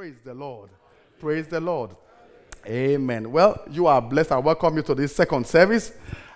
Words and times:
Praise 0.00 0.16
the 0.24 0.32
Lord. 0.32 0.70
Praise 1.18 1.46
the 1.46 1.60
Lord. 1.60 1.90
Amen. 2.66 3.30
Well, 3.30 3.62
you 3.70 3.86
are 3.86 4.00
blessed. 4.00 4.32
I 4.32 4.38
welcome 4.38 4.78
you 4.78 4.82
to 4.84 4.94
this 4.94 5.14
second 5.14 5.46
service. 5.46 5.92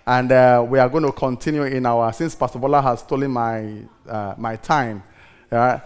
And 0.06 0.30
uh, 0.30 0.66
we 0.68 0.78
are 0.78 0.88
going 0.90 1.04
to 1.04 1.12
continue 1.12 1.62
in 1.62 1.86
our, 1.86 2.12
since 2.12 2.34
Pastor 2.34 2.58
Bola 2.58 2.82
has 2.82 3.00
stolen 3.00 3.30
my, 3.30 3.78
uh, 4.06 4.34
my 4.36 4.56
time. 4.56 5.02
Uh, 5.50 5.78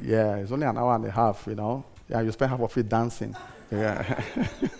yeah, 0.00 0.36
it's 0.36 0.50
only 0.50 0.66
an 0.66 0.78
hour 0.78 0.94
and 0.94 1.04
a 1.04 1.10
half, 1.10 1.44
you 1.46 1.56
know. 1.56 1.84
Yeah, 2.08 2.22
you 2.22 2.32
spend 2.32 2.52
half 2.52 2.60
of 2.60 2.78
it 2.78 2.88
dancing. 2.88 3.36
Yeah. 3.70 4.22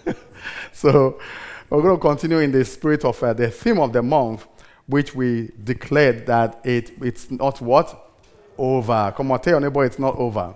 so 0.73 1.21
we're 1.69 1.83
going 1.83 1.97
to 1.97 2.01
continue 2.01 2.39
in 2.39 2.53
the 2.53 2.65
spirit 2.65 3.05
of 3.05 3.23
uh, 3.23 3.35
the 3.35 3.51
theme 3.51 3.79
of 3.79 3.93
the 3.93 4.03
month, 4.03 4.47
which 4.87 5.15
we 5.15 5.51
declared 5.63 6.25
that 6.25 6.63
it, 6.65 6.93
it's 7.03 7.31
not 7.31 7.61
what? 7.61 8.13
Over. 8.57 9.13
Come 9.15 9.31
on, 9.31 9.43
tell 9.43 9.53
your 9.53 9.61
neighbor 9.61 9.85
it's 9.85 9.99
not 9.99 10.17
over. 10.17 10.55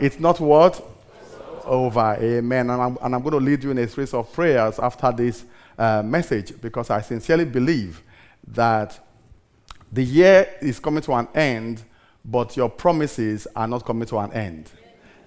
It's 0.00 0.18
not 0.18 0.40
what? 0.40 0.82
Over. 1.66 2.16
Amen. 2.18 2.70
And 2.70 2.80
I'm, 2.80 2.98
and 3.02 3.14
I'm, 3.14 3.20
going 3.20 3.32
to 3.32 3.38
lead 3.38 3.62
you 3.62 3.70
in 3.70 3.76
a 3.78 3.86
series 3.86 4.14
of 4.14 4.32
prayers 4.32 4.78
after 4.78 5.12
this 5.12 5.44
uh, 5.76 6.02
message 6.02 6.58
because 6.58 6.88
I 6.88 7.02
sincerely 7.02 7.44
believe 7.44 8.02
that 8.46 8.98
the 9.92 10.02
year 10.02 10.48
is 10.62 10.80
coming 10.80 11.02
to 11.02 11.12
an 11.12 11.28
end, 11.34 11.82
but 12.24 12.56
your 12.56 12.70
promises 12.70 13.46
are 13.54 13.68
not 13.68 13.84
coming 13.84 14.08
to 14.08 14.18
an 14.18 14.32
end. 14.32 14.70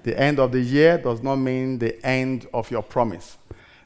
The 0.02 0.20
end 0.20 0.39
of 0.39 0.52
the 0.52 0.61
year 0.61 0.97
does 0.97 1.21
not 1.21 1.35
mean 1.35 1.77
the 1.77 2.03
end 2.03 2.47
of 2.52 2.71
your 2.71 2.81
promise. 2.81 3.38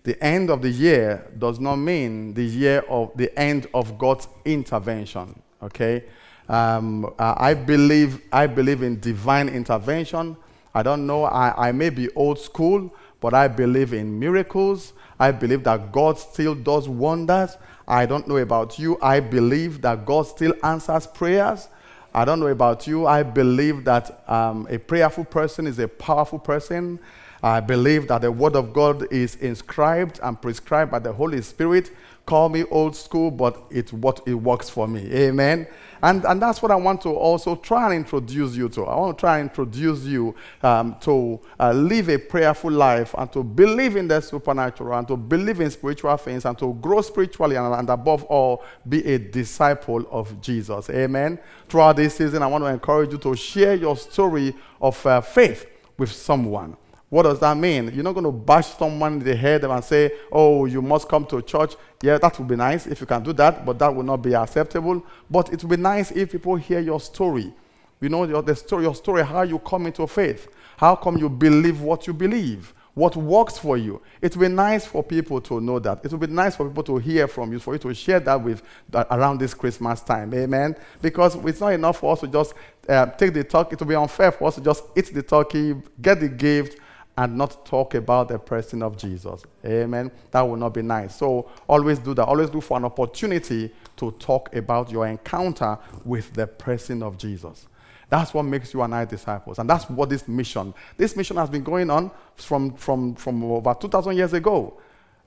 The 0.04 0.24
end 0.24 0.50
of 0.50 0.62
the 0.62 0.70
year 0.70 1.28
does 1.38 1.60
not 1.60 1.76
mean 1.76 2.34
the 2.34 2.46
year 2.46 2.80
of 2.88 3.12
the 3.18 3.38
end 3.38 3.68
of 3.74 3.98
God's 3.98 4.30
intervention. 4.46 5.42
Okay, 5.62 6.06
um, 6.48 7.14
I 7.20 7.54
believe 7.56 8.22
I 8.32 8.48
believe 8.48 8.84
in 8.84 9.02
divine 9.02 9.50
intervention. 9.50 10.38
I 10.74 10.84
don't 10.84 11.08
know, 11.08 11.24
I, 11.26 11.70
I 11.70 11.72
may 11.72 11.90
be 11.90 12.10
old 12.16 12.40
school, 12.40 12.94
but 13.20 13.34
I 13.34 13.48
believe 13.48 13.94
in 13.94 14.20
miracles. 14.20 14.94
I 15.20 15.32
believe 15.32 15.64
that 15.64 15.92
God 15.92 16.20
still 16.20 16.54
does 16.54 16.88
wonders. 16.88 17.58
I 17.88 18.06
don't 18.06 18.28
know 18.28 18.38
about 18.38 18.78
you. 18.78 18.98
I 19.02 19.20
believe 19.20 19.82
that 19.82 20.06
God 20.06 20.28
still 20.28 20.54
answers 20.64 21.08
prayers. 21.08 21.70
I 22.14 22.26
don't 22.26 22.40
know 22.40 22.48
about 22.48 22.88
you. 22.88 23.08
I 23.08 23.24
believe 23.24 23.86
that 23.86 24.28
um, 24.30 24.68
a 24.70 24.78
prayerful 24.78 25.26
person 25.26 25.68
is 25.68 25.80
a 25.80 25.88
powerful 25.88 26.40
person. 26.40 27.00
I 27.44 27.60
believe 27.60 28.08
that 28.08 28.22
the 28.22 28.32
Word 28.32 28.56
of 28.56 28.74
God 28.74 29.12
is 29.12 29.36
inscribed 29.36 30.20
and 30.24 30.42
prescribed 30.42 30.92
by 30.92 31.00
the 31.00 31.14
Holy 31.14 31.42
Spirit. 31.42 31.92
Call 32.26 32.50
me 32.50 32.64
old 32.66 32.96
school, 32.96 33.32
but 33.32 33.64
it's 33.70 33.94
what 33.94 34.22
it 34.26 34.34
works 34.34 34.70
for 34.70 34.88
me. 34.88 35.12
Amen. 35.14 35.68
And, 36.02 36.26
and 36.26 36.42
that's 36.42 36.62
what 36.62 36.72
I 36.72 36.76
want 36.76 37.02
to 37.02 37.10
also 37.10 37.56
try 37.56 37.86
and 37.86 38.06
introduce 38.06 38.56
you 38.56 38.70
to. 38.70 38.86
I 38.86 38.96
want 38.96 39.18
to 39.18 39.22
try 39.22 39.40
and 39.40 39.50
introduce 39.50 40.04
you 40.04 40.36
um, 40.62 40.96
to 41.02 41.40
uh, 41.60 41.72
live 41.72 42.10
a 42.10 42.18
prayerful 42.18 42.72
life 42.72 43.14
and 43.18 43.32
to 43.34 43.44
believe 43.44 43.96
in 43.96 44.08
the 44.08 44.22
supernatural 44.22 44.98
and 44.98 45.08
to 45.08 45.18
believe 45.18 45.62
in 45.62 45.70
spiritual 45.72 46.16
things 46.18 46.46
and 46.46 46.58
to 46.60 46.74
grow 46.76 47.02
spiritually 47.02 47.56
and, 47.56 47.74
and 47.74 47.90
above 47.90 48.24
all, 48.26 48.64
be 48.88 49.06
a 49.06 49.18
disciple 49.18 50.06
of 50.12 50.40
Jesus. 50.42 50.90
Amen. 50.90 51.40
Throughout 51.68 51.96
this 51.96 52.16
season, 52.16 52.44
I 52.44 52.48
want 52.48 52.64
to 52.64 52.68
encourage 52.70 53.12
you 53.12 53.18
to 53.20 53.36
share 53.36 53.76
your 53.76 53.98
story 53.98 54.56
of 54.82 55.06
uh, 55.06 55.22
faith 55.22 55.66
with 55.98 56.12
someone. 56.12 56.78
What 57.10 57.24
does 57.24 57.40
that 57.40 57.56
mean? 57.56 57.92
You're 57.94 58.04
not 58.04 58.14
going 58.14 58.26
to 58.26 58.32
bash 58.32 58.68
someone 58.78 59.14
in 59.14 59.20
the 59.20 59.36
head 59.36 59.64
and 59.64 59.84
say, 59.84 60.12
oh, 60.32 60.66
you 60.66 60.82
must 60.82 61.08
come 61.08 61.26
to 61.28 61.42
church. 61.42 61.76
Yeah, 62.02 62.18
that 62.18 62.38
would 62.38 62.48
be 62.48 62.58
nice 62.58 62.86
if 62.86 63.00
you 63.00 63.08
can 63.08 63.24
do 63.24 63.32
that, 63.34 63.66
but 63.66 63.80
that 63.80 63.96
will 63.96 64.04
not 64.04 64.18
be 64.18 64.34
acceptable. 64.34 65.06
But 65.30 65.54
it 65.54 65.64
would 65.64 65.70
be 65.70 65.82
nice 65.82 66.12
if 66.12 66.34
people 66.34 66.58
hear 66.58 66.80
your 66.82 67.00
story. 67.00 67.54
You 68.02 68.10
know, 68.10 68.26
your, 68.26 68.42
the 68.42 68.56
story, 68.56 68.84
your 68.84 68.94
story, 68.94 69.24
how 69.24 69.44
you 69.44 69.58
come 69.60 69.86
into 69.86 70.06
faith. 70.06 70.50
How 70.76 70.96
come 70.96 71.18
you 71.18 71.30
believe 71.30 71.82
what 71.82 72.08
you 72.08 72.14
believe? 72.14 72.74
What 72.94 73.16
works 73.16 73.58
for 73.58 73.78
you? 73.78 74.02
It 74.22 74.36
would 74.36 74.50
be 74.50 74.54
nice 74.54 74.86
for 74.86 75.04
people 75.04 75.40
to 75.42 75.62
know 75.62 75.80
that. 75.80 76.04
It 76.04 76.12
would 76.12 76.20
be 76.20 76.28
nice 76.28 76.56
for 76.56 76.68
people 76.68 76.84
to 76.84 76.98
hear 76.98 77.28
from 77.28 77.54
you, 77.54 77.60
for 77.60 77.74
you 77.74 77.80
to 77.80 77.94
share 77.94 78.20
that 78.22 78.42
with 78.42 78.64
that 78.90 79.08
around 79.12 79.40
this 79.40 79.54
Christmas 79.54 80.02
time. 80.02 80.34
Amen. 80.34 80.76
Because 81.02 81.36
it's 81.36 81.62
not 81.62 81.74
enough 81.74 82.00
for 82.00 82.14
us 82.14 82.20
to 82.22 82.28
just 82.28 82.54
uh, 82.90 83.06
take 83.06 83.34
the 83.34 83.44
turkey. 83.44 83.74
It 83.74 83.80
would 83.80 83.88
be 83.88 83.96
unfair 83.96 84.32
for 84.32 84.48
us 84.48 84.56
to 84.56 84.62
just 84.62 84.84
eat 84.96 85.14
the 85.14 85.22
turkey, 85.22 85.76
get 86.02 86.20
the 86.20 86.28
gift, 86.28 86.80
and 87.18 87.36
not 87.36 87.66
talk 87.66 87.96
about 87.96 88.28
the 88.28 88.38
person 88.38 88.84
of 88.84 88.96
Jesus. 88.96 89.44
Amen. 89.66 90.12
That 90.32 90.42
would 90.42 90.60
not 90.60 90.74
be 90.74 90.84
nice. 90.84 91.16
So 91.16 91.50
always 91.68 91.98
do 91.98 92.14
that. 92.14 92.26
Always 92.26 92.54
look 92.54 92.64
for 92.64 92.78
an 92.78 92.86
opportunity 92.86 93.74
to 93.98 94.12
talk 94.12 94.56
about 94.56 94.92
your 94.92 95.08
encounter 95.08 95.80
with 96.06 96.32
the 96.34 96.46
person 96.46 97.02
of 97.02 97.18
Jesus. 97.18 97.68
That's 98.10 98.34
what 98.34 98.44
makes 98.44 98.74
you 98.74 98.84
and 98.84 98.94
I 98.94 99.06
disciples. 99.06 99.58
And 99.60 99.70
that's 99.70 99.90
what 99.90 100.10
this 100.10 100.28
mission, 100.28 100.74
this 100.96 101.16
mission 101.16 101.38
has 101.38 101.50
been 101.50 101.64
going 101.64 101.90
on 101.90 102.12
from, 102.36 102.74
from, 102.76 103.16
from 103.16 103.44
over 103.44 103.74
2,000 103.74 104.16
years 104.16 104.34
ago. 104.34 104.80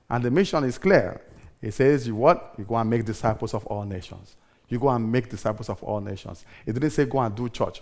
And 0.09 0.23
the 0.23 0.31
mission 0.31 0.63
is 0.63 0.77
clear. 0.77 1.21
It 1.61 1.73
says, 1.73 2.07
you 2.07 2.15
what? 2.15 2.55
You 2.57 2.63
go 2.63 2.75
and 2.75 2.89
make 2.89 3.05
disciples 3.05 3.53
of 3.53 3.65
all 3.67 3.83
nations. 3.83 4.35
You 4.69 4.79
go 4.79 4.89
and 4.89 5.11
make 5.11 5.29
disciples 5.29 5.69
of 5.69 5.83
all 5.83 5.99
nations. 5.99 6.45
It 6.65 6.73
didn't 6.73 6.91
say 6.91 7.05
go 7.05 7.19
and 7.19 7.35
do 7.35 7.49
church. 7.49 7.81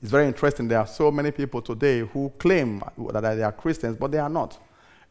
It's 0.00 0.10
very 0.10 0.26
interesting. 0.26 0.68
There 0.68 0.78
are 0.78 0.86
so 0.86 1.10
many 1.10 1.30
people 1.30 1.60
today 1.60 2.00
who 2.00 2.32
claim 2.38 2.82
that 3.12 3.20
they 3.36 3.42
are 3.42 3.52
Christians, 3.52 3.96
but 3.96 4.12
they 4.12 4.18
are 4.18 4.28
not. 4.28 4.58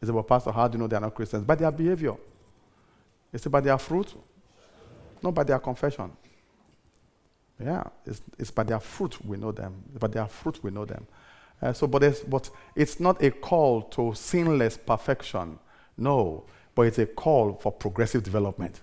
It's 0.00 0.08
about, 0.08 0.28
Pastor, 0.28 0.52
how 0.52 0.68
do 0.68 0.76
you 0.76 0.82
know 0.82 0.86
they 0.86 0.96
are 0.96 1.00
not 1.00 1.14
Christians? 1.14 1.44
By 1.44 1.56
their 1.56 1.70
behavior. 1.70 2.14
It's 3.32 3.46
by 3.46 3.60
their 3.60 3.76
fruit, 3.76 4.14
not 5.22 5.34
by 5.34 5.44
their 5.44 5.58
confession. 5.58 6.10
Yeah, 7.60 7.84
it's, 8.06 8.22
it's 8.38 8.50
by 8.50 8.62
their 8.62 8.80
fruit 8.80 9.22
we 9.24 9.36
know 9.36 9.52
them. 9.52 9.82
By 9.98 10.06
their 10.06 10.26
fruit 10.26 10.62
we 10.62 10.70
know 10.70 10.84
them. 10.84 11.06
Uh, 11.60 11.72
so, 11.72 11.86
but 11.86 12.02
it's, 12.04 12.20
but 12.20 12.48
it's 12.74 13.00
not 13.00 13.22
a 13.22 13.30
call 13.30 13.82
to 13.82 14.14
sinless 14.14 14.76
perfection. 14.76 15.58
No, 15.96 16.44
but 16.74 16.82
it's 16.82 16.98
a 16.98 17.06
call 17.06 17.54
for 17.54 17.72
progressive 17.72 18.22
development. 18.22 18.80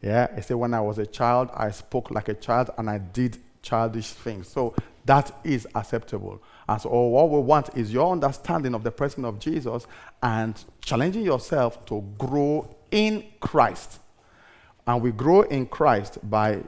Yeah, 0.00 0.28
I 0.34 0.40
say 0.40 0.54
when 0.54 0.74
I 0.74 0.80
was 0.80 0.98
a 0.98 1.06
child, 1.06 1.50
I 1.52 1.72
spoke 1.72 2.12
like 2.12 2.28
a 2.28 2.34
child 2.34 2.70
and 2.78 2.88
I 2.88 2.98
did 2.98 3.36
childish 3.62 4.12
things. 4.12 4.48
So 4.48 4.74
that 5.08 5.34
is 5.42 5.66
acceptable. 5.74 6.42
And 6.68 6.78
so 6.78 6.90
what 6.90 7.30
we 7.30 7.40
want 7.40 7.74
is 7.74 7.90
your 7.90 8.12
understanding 8.12 8.74
of 8.74 8.84
the 8.84 8.90
person 8.90 9.24
of 9.24 9.38
Jesus 9.38 9.86
and 10.22 10.62
challenging 10.82 11.22
yourself 11.22 11.86
to 11.86 12.04
grow 12.18 12.76
in 12.90 13.24
Christ. 13.40 14.00
And 14.86 15.00
we 15.00 15.10
grow 15.10 15.42
in 15.42 15.64
Christ 15.64 16.18
by 16.28 16.62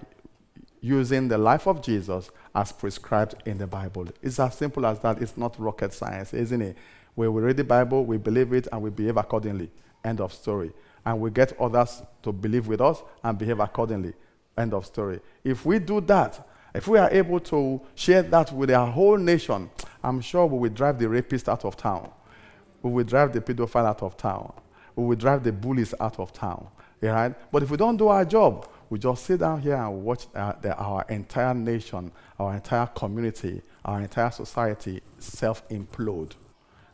using 0.81 1.28
the 1.28 1.37
life 1.37 1.67
of 1.67 1.83
Jesus 1.83 2.31
as 2.55 2.73
prescribed 2.73 3.34
in 3.45 3.59
the 3.59 3.67
Bible. 3.67 4.09
It's 4.23 4.41
as 4.41 4.55
simple 4.55 4.87
as 4.87 5.01
that. 5.01 5.21
It's 5.21 5.37
not 5.37 5.61
rocket 5.61 5.93
science, 5.93 6.33
isn't 6.33 6.62
it? 6.62 6.78
When 7.17 7.34
we 7.34 7.43
read 7.43 7.59
the 7.59 7.65
Bible, 7.65 8.07
we 8.07 8.17
believe 8.17 8.55
it 8.55 8.69
and 8.72 8.81
we 8.81 8.89
behave 8.89 9.19
accordingly. 9.19 9.71
End 10.03 10.19
of 10.19 10.33
story. 10.33 10.72
And 11.05 11.21
we 11.21 11.31
get 11.31 11.61
others 11.61 12.03
to 12.22 12.33
believe 12.33 12.69
with 12.69 12.81
us 12.81 13.03
and 13.22 13.37
behave 13.37 13.61
accordingly. 13.61 14.15
End 14.57 14.72
of 14.72 14.87
story. 14.87 15.21
If 15.45 15.67
we 15.67 15.78
do 15.78 16.01
that, 16.03 16.47
if 16.75 16.86
we 16.86 16.98
are 16.98 17.10
able 17.10 17.41
to 17.41 17.81
share 17.94 18.22
that 18.22 18.53
with 18.53 18.70
our 18.70 18.86
whole 18.86 19.16
nation, 19.16 19.70
I'm 20.03 20.20
sure 20.20 20.47
we 20.47 20.58
will 20.58 20.75
drive 20.75 20.98
the 20.98 21.08
rapist 21.08 21.48
out 21.48 21.64
of 21.64 21.76
town. 21.76 22.10
We 22.82 22.91
will 22.91 23.04
drive 23.04 23.32
the 23.32 23.41
pedophile 23.41 23.86
out 23.86 24.03
of 24.03 24.16
town. 24.16 24.53
We 24.97 25.04
will 25.04 25.16
drive 25.16 25.42
the 25.42 25.53
bullies 25.53 25.94
out 26.00 26.19
of 26.19 26.32
town. 26.32 26.69
Right? 27.00 27.34
But 27.50 27.62
if 27.62 27.70
we 27.70 27.76
don't 27.76 27.97
do 27.97 28.09
our 28.09 28.25
job, 28.25 28.69
we 28.88 28.98
just 28.98 29.25
sit 29.25 29.41
down 29.41 29.62
here 29.62 29.76
and 29.76 30.04
watch 30.04 30.26
uh, 30.34 30.53
the, 30.60 30.76
our 30.76 31.04
entire 31.09 31.54
nation, 31.54 32.12
our 32.38 32.54
entire 32.54 32.86
community, 32.86 33.62
our 33.84 34.00
entire 34.00 34.30
society 34.30 35.00
self 35.19 35.66
implode. 35.69 36.32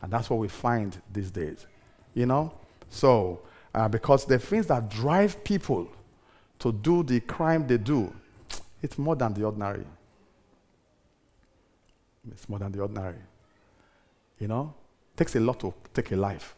And 0.01 0.11
that's 0.11 0.29
what 0.29 0.39
we 0.39 0.47
find 0.47 1.01
these 1.11 1.31
days. 1.31 1.65
You 2.13 2.25
know? 2.25 2.53
So, 2.89 3.41
uh, 3.73 3.87
because 3.87 4.25
the 4.25 4.39
things 4.39 4.67
that 4.67 4.89
drive 4.89 5.43
people 5.43 5.87
to 6.59 6.71
do 6.71 7.03
the 7.03 7.19
crime 7.19 7.67
they 7.67 7.77
do 7.77 8.13
it's 8.81 8.97
more 8.97 9.15
than 9.15 9.33
the 9.33 9.43
ordinary. 9.43 9.85
It's 12.31 12.47
more 12.47 12.59
than 12.59 12.71
the 12.71 12.81
ordinary. 12.81 13.21
You 14.39 14.47
know? 14.47 14.73
It 15.13 15.17
takes 15.17 15.35
a 15.35 15.39
lot 15.39 15.59
to 15.61 15.73
take 15.93 16.11
a 16.11 16.15
life. 16.15 16.55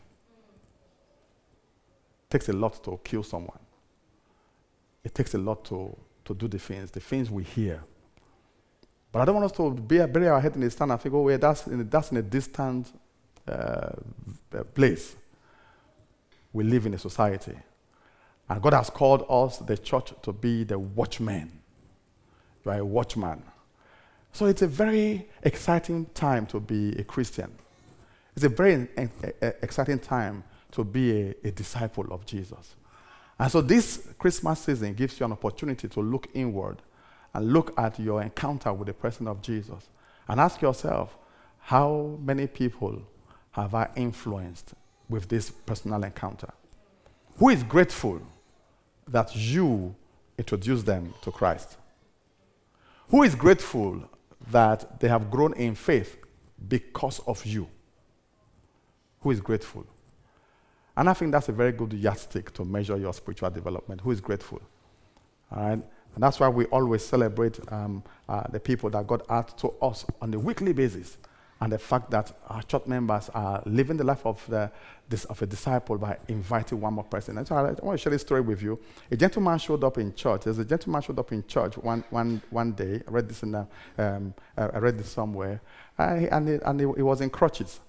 It 2.27 2.31
takes 2.31 2.49
a 2.49 2.53
lot 2.53 2.83
to 2.83 2.99
kill 3.03 3.23
someone. 3.23 3.59
It 5.03 5.15
takes 5.15 5.33
a 5.33 5.37
lot 5.37 5.63
to, 5.65 5.95
to 6.25 6.33
do 6.33 6.47
the 6.47 6.59
things, 6.59 6.91
the 6.91 6.99
things 6.99 7.31
we 7.31 7.43
hear. 7.43 7.83
But 9.11 9.21
I 9.21 9.25
don't 9.25 9.35
want 9.35 9.45
us 9.45 9.57
to 9.57 9.71
bury 9.71 10.27
our 10.27 10.39
head 10.39 10.55
in 10.55 10.61
the 10.61 10.69
sand 10.69 10.91
and 10.91 11.01
think, 11.01 11.15
oh, 11.15 11.21
wait, 11.21 11.41
that's 11.41 11.65
in, 11.67 11.81
a, 11.81 11.83
that's 11.83 12.11
in 12.11 12.17
a 12.17 12.21
distant 12.21 12.91
uh, 13.47 13.91
place. 14.73 15.15
We 16.51 16.63
live 16.63 16.85
in 16.85 16.93
a 16.93 16.99
society. 16.99 17.57
And 18.47 18.61
God 18.61 18.73
has 18.73 18.89
called 18.89 19.25
us, 19.29 19.57
the 19.59 19.77
church, 19.77 20.13
to 20.23 20.33
be 20.33 20.63
the 20.63 20.77
watchmen 20.77 21.59
you 22.65 22.71
are 22.71 22.79
a 22.79 22.85
watchman. 22.85 23.41
So 24.31 24.45
it's 24.45 24.61
a 24.61 24.67
very 24.67 25.27
exciting 25.43 26.05
time 26.13 26.45
to 26.47 26.59
be 26.59 26.95
a 26.97 27.03
Christian. 27.03 27.51
It's 28.35 28.45
a 28.45 28.49
very 28.49 28.87
exciting 29.61 29.99
time 29.99 30.43
to 30.71 30.83
be 30.83 31.11
a, 31.11 31.35
a 31.45 31.51
disciple 31.51 32.05
of 32.11 32.25
Jesus. 32.25 32.75
And 33.37 33.51
so 33.51 33.61
this 33.61 34.09
Christmas 34.19 34.59
season 34.59 34.93
gives 34.93 35.19
you 35.19 35.25
an 35.25 35.31
opportunity 35.31 35.87
to 35.87 36.01
look 36.01 36.27
inward 36.33 36.81
and 37.33 37.53
look 37.53 37.73
at 37.77 37.99
your 37.99 38.21
encounter 38.21 38.73
with 38.73 38.87
the 38.87 38.93
person 38.93 39.27
of 39.27 39.41
Jesus 39.41 39.89
and 40.27 40.39
ask 40.39 40.61
yourself, 40.61 41.17
How 41.59 42.17
many 42.21 42.47
people 42.47 43.01
have 43.51 43.73
I 43.73 43.89
influenced 43.95 44.73
with 45.09 45.27
this 45.27 45.49
personal 45.49 46.03
encounter? 46.03 46.51
Who 47.37 47.49
is 47.49 47.63
grateful 47.63 48.21
that 49.07 49.35
you 49.35 49.95
introduced 50.37 50.85
them 50.85 51.13
to 51.21 51.31
Christ? 51.31 51.77
Who 53.09 53.23
is 53.23 53.35
grateful 53.35 54.03
that 54.51 54.99
they 54.99 55.07
have 55.07 55.29
grown 55.31 55.53
in 55.53 55.75
faith 55.75 56.17
because 56.67 57.19
of 57.27 57.45
you? 57.45 57.67
Who 59.21 59.31
is 59.31 59.41
grateful? 59.41 59.85
And 60.95 61.09
I 61.09 61.13
think 61.13 61.31
that's 61.31 61.49
a 61.49 61.51
very 61.51 61.71
good 61.71 61.93
yardstick 61.93 62.53
to 62.53 62.65
measure 62.65 62.97
your 62.97 63.13
spiritual 63.13 63.49
development. 63.49 64.01
Who 64.01 64.11
is 64.11 64.21
grateful? 64.21 64.61
All 65.51 65.63
right? 65.63 65.81
And 66.15 66.23
that's 66.23 66.39
why 66.39 66.49
we 66.49 66.65
always 66.65 67.03
celebrate 67.05 67.59
um, 67.71 68.03
uh, 68.27 68.43
the 68.51 68.59
people 68.59 68.89
that 68.91 69.07
God 69.07 69.23
adds 69.29 69.53
to 69.53 69.73
us 69.81 70.05
on 70.21 70.33
a 70.33 70.39
weekly 70.39 70.73
basis. 70.73 71.17
And 71.61 71.73
the 71.73 71.77
fact 71.77 72.09
that 72.11 72.31
our 72.47 72.61
church 72.63 72.87
members 72.87 73.29
are 73.33 73.61
living 73.65 73.97
the 73.97 74.03
life 74.05 74.25
of, 74.25 74.43
the, 74.47 74.71
this, 75.09 75.25
of 75.25 75.41
a 75.41 75.45
disciple 75.45 75.97
by 75.97 76.17
inviting 76.29 76.79
one 76.79 76.93
more 76.93 77.03
person. 77.03 77.37
And 77.37 77.45
so 77.45 77.55
I, 77.55 77.69
I 77.69 77.85
want 77.85 77.97
to 77.99 78.03
share 78.03 78.11
this 78.11 78.21
story 78.21 78.39
with 78.39 78.61
you. 78.61 78.79
A 79.11 79.17
gentleman 79.17 79.59
showed 79.59 79.83
up 79.83 79.97
in 79.97 80.13
church. 80.13 80.45
There's 80.45 80.59
a 80.59 80.63
gentleman 80.63 81.01
showed 81.01 81.19
up 81.19 81.33
in 81.33 81.45
church 81.47 81.77
one, 81.77 82.05
one, 82.11 82.41
one 82.49 82.71
day. 82.71 83.01
I 83.05 83.11
read 83.11 83.27
this 83.27 83.43
in 83.43 83.51
the, 83.51 83.67
um, 83.97 84.33
uh, 84.57 84.69
I 84.73 84.77
read 84.77 84.97
this 84.97 85.09
somewhere. 85.09 85.61
Uh, 85.97 86.03
and 86.31 86.47
he, 86.47 86.55
and 86.63 86.79
he 86.79 86.85
was 86.85 87.19
in 87.19 87.29
crutches. 87.29 87.81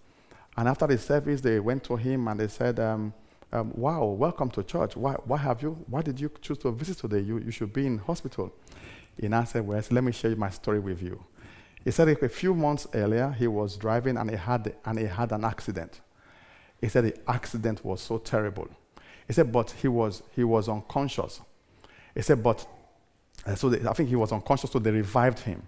And 0.56 0.69
after 0.69 0.88
the 0.88 0.99
service, 0.99 1.40
they 1.40 1.61
went 1.61 1.84
to 1.84 1.96
him 1.96 2.26
and 2.26 2.40
they 2.40 2.49
said, 2.49 2.81
um, 2.81 3.14
um, 3.52 3.72
Wow, 3.75 4.05
welcome 4.06 4.50
to 4.50 4.62
church. 4.62 4.96
Why, 4.96 5.12
why 5.25 5.38
have 5.38 5.62
you? 5.62 5.78
Why 5.88 6.02
did 6.02 6.20
you 6.20 6.31
choose 6.40 6.58
to 6.58 6.72
visit 6.72 6.99
today? 6.99 7.20
You, 7.20 7.38
you 7.38 7.50
should 7.50 7.72
be 7.72 7.87
in 7.87 7.99
hospital. 7.99 8.52
And 9.22 9.34
I 9.34 9.44
said, 9.44 9.67
Well, 9.67 9.82
let 9.90 10.05
me 10.05 10.12
share 10.12 10.34
my 10.37 10.50
story 10.50 10.81
with 10.81 11.02
you. 11.02 11.22
He 11.85 11.91
said 11.91 12.09
a 12.09 12.29
few 12.29 12.55
months 12.55 12.87
earlier, 12.94 13.31
he 13.31 13.47
was 13.47 13.77
driving 13.77 14.17
and 14.17 14.31
he 14.31 14.37
had, 14.37 14.75
and 14.85 14.99
he 14.99 15.06
had 15.06 15.32
an 15.32 15.44
accident. 15.44 16.00
He 16.81 16.88
said 16.88 17.05
the 17.05 17.31
accident 17.31 17.85
was 17.85 18.00
so 18.00 18.19
terrible. 18.19 18.69
He 19.27 19.32
said, 19.32 19.53
but 19.53 19.71
he 19.71 19.88
was, 19.88 20.23
he 20.35 20.44
was 20.44 20.69
unconscious. 20.69 21.41
He 22.15 22.23
said, 22.23 22.43
but, 22.43 22.67
uh, 23.47 23.55
so 23.55 23.69
they, 23.69 23.87
I 23.88 23.93
think 23.93 24.09
he 24.09 24.17
was 24.17 24.32
unconscious, 24.32 24.71
so 24.71 24.79
they 24.79 24.91
revived 24.91 25.38
him. 25.41 25.67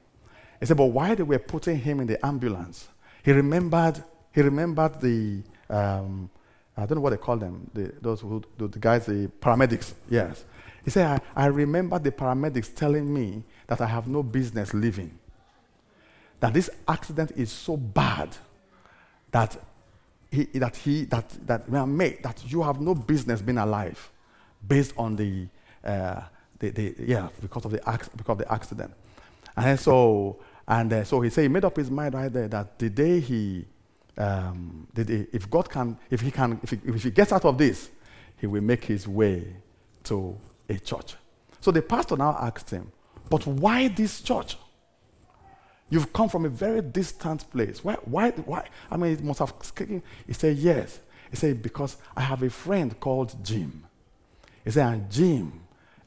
He 0.60 0.66
said, 0.66 0.76
but 0.76 0.86
while 0.86 1.14
they 1.14 1.22
were 1.22 1.38
putting 1.38 1.78
him 1.78 2.00
in 2.00 2.06
the 2.06 2.24
ambulance, 2.24 2.88
he 3.22 3.32
remembered 3.32 4.02
he 4.34 4.40
remembered 4.40 5.00
the, 5.00 5.42
um, 5.68 6.30
I 6.76 6.86
don't 6.86 6.96
know 6.96 7.02
what 7.02 7.10
they 7.10 7.18
call 7.18 7.36
them, 7.36 7.70
the, 7.74 7.92
those 8.00 8.20
who, 8.20 8.42
the, 8.56 8.66
the 8.66 8.78
guys, 8.78 9.06
the 9.06 9.30
paramedics, 9.40 9.92
yes. 10.08 10.44
He 10.84 10.90
said, 10.90 11.20
I, 11.36 11.44
I 11.44 11.46
remember 11.46 11.98
the 11.98 12.10
paramedics 12.10 12.74
telling 12.74 13.12
me 13.12 13.44
that 13.66 13.80
I 13.80 13.86
have 13.86 14.08
no 14.08 14.22
business 14.22 14.72
living. 14.72 15.18
That 16.42 16.54
this 16.54 16.68
accident 16.88 17.30
is 17.36 17.52
so 17.52 17.76
bad 17.76 18.36
that 19.30 19.56
he, 20.28 20.46
that 20.54 20.74
he, 20.74 21.04
that, 21.04 21.30
that, 21.46 21.68
made, 21.86 22.20
that 22.24 22.42
you 22.50 22.62
have 22.62 22.80
no 22.80 22.96
business 22.96 23.40
being 23.40 23.58
alive 23.58 24.10
based 24.66 24.92
on 24.96 25.14
the, 25.14 25.46
uh, 25.84 26.22
the, 26.58 26.70
the, 26.70 26.94
yeah, 26.98 27.28
because 27.40 27.64
of 27.64 27.70
the, 27.70 27.78
because 28.16 28.32
of 28.32 28.38
the 28.38 28.52
accident. 28.52 28.92
And 29.56 29.78
so, 29.78 30.40
and 30.66 30.92
uh, 30.92 31.04
so 31.04 31.20
he 31.20 31.30
said 31.30 31.42
he 31.42 31.48
made 31.48 31.64
up 31.64 31.76
his 31.76 31.92
mind 31.92 32.14
right 32.14 32.32
there 32.32 32.48
that 32.48 32.76
the 32.76 32.90
day 32.90 33.20
he 33.20 33.64
um, 34.18 34.88
if 34.96 35.48
God 35.48 35.70
can, 35.70 35.96
if 36.10 36.22
he 36.22 36.32
can, 36.32 36.58
if 36.60 36.70
he, 36.70 36.80
if 36.84 37.04
he 37.04 37.10
gets 37.12 37.30
out 37.30 37.44
of 37.44 37.56
this, 37.56 37.88
he 38.40 38.48
will 38.48 38.62
make 38.62 38.84
his 38.84 39.06
way 39.06 39.44
to 40.04 40.36
a 40.68 40.76
church. 40.78 41.14
So 41.60 41.70
the 41.70 41.82
pastor 41.82 42.16
now 42.16 42.36
asked 42.40 42.70
him, 42.70 42.90
but 43.30 43.46
why 43.46 43.86
this 43.86 44.20
church? 44.22 44.56
You've 45.92 46.10
come 46.10 46.30
from 46.30 46.46
a 46.46 46.48
very 46.48 46.80
distant 46.80 47.50
place. 47.50 47.84
Why? 47.84 47.96
Why? 48.06 48.30
why? 48.30 48.66
I 48.90 48.96
mean, 48.96 49.12
it 49.12 49.22
must 49.22 49.40
have. 49.40 49.52
He 50.26 50.32
said, 50.32 50.56
yes. 50.56 50.98
He 51.28 51.36
said, 51.36 51.62
because 51.62 51.98
I 52.16 52.22
have 52.22 52.42
a 52.42 52.48
friend 52.48 52.98
called 52.98 53.44
Jim. 53.44 53.84
He 54.64 54.70
said, 54.70 54.90
and 54.90 55.10
Jim 55.10 55.60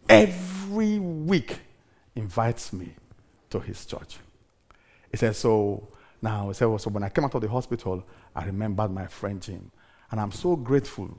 every 0.10 0.98
week 0.98 1.60
invites 2.16 2.74
me 2.74 2.96
to 3.52 3.60
his 3.60 3.86
church. 3.86 4.18
He 5.12 5.18
said, 5.18 5.36
so 5.36 5.88
now, 6.20 6.52
so, 6.54 6.78
so 6.78 6.90
when 6.90 7.04
I 7.04 7.10
came 7.10 7.26
out 7.26 7.36
of 7.36 7.42
the 7.42 7.48
hospital, 7.48 8.04
I 8.36 8.44
remembered 8.46 8.90
my 8.90 9.06
friend 9.06 9.40
Jim. 9.40 9.70
And 10.10 10.20
I'm 10.20 10.32
so 10.32 10.56
grateful 10.56 11.16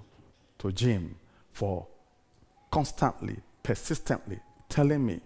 to 0.59 0.73
Jim 0.73 1.15
for 1.53 1.87
constantly, 2.73 3.37
persistently 3.63 4.41
telling 4.69 5.07
me 5.07 5.21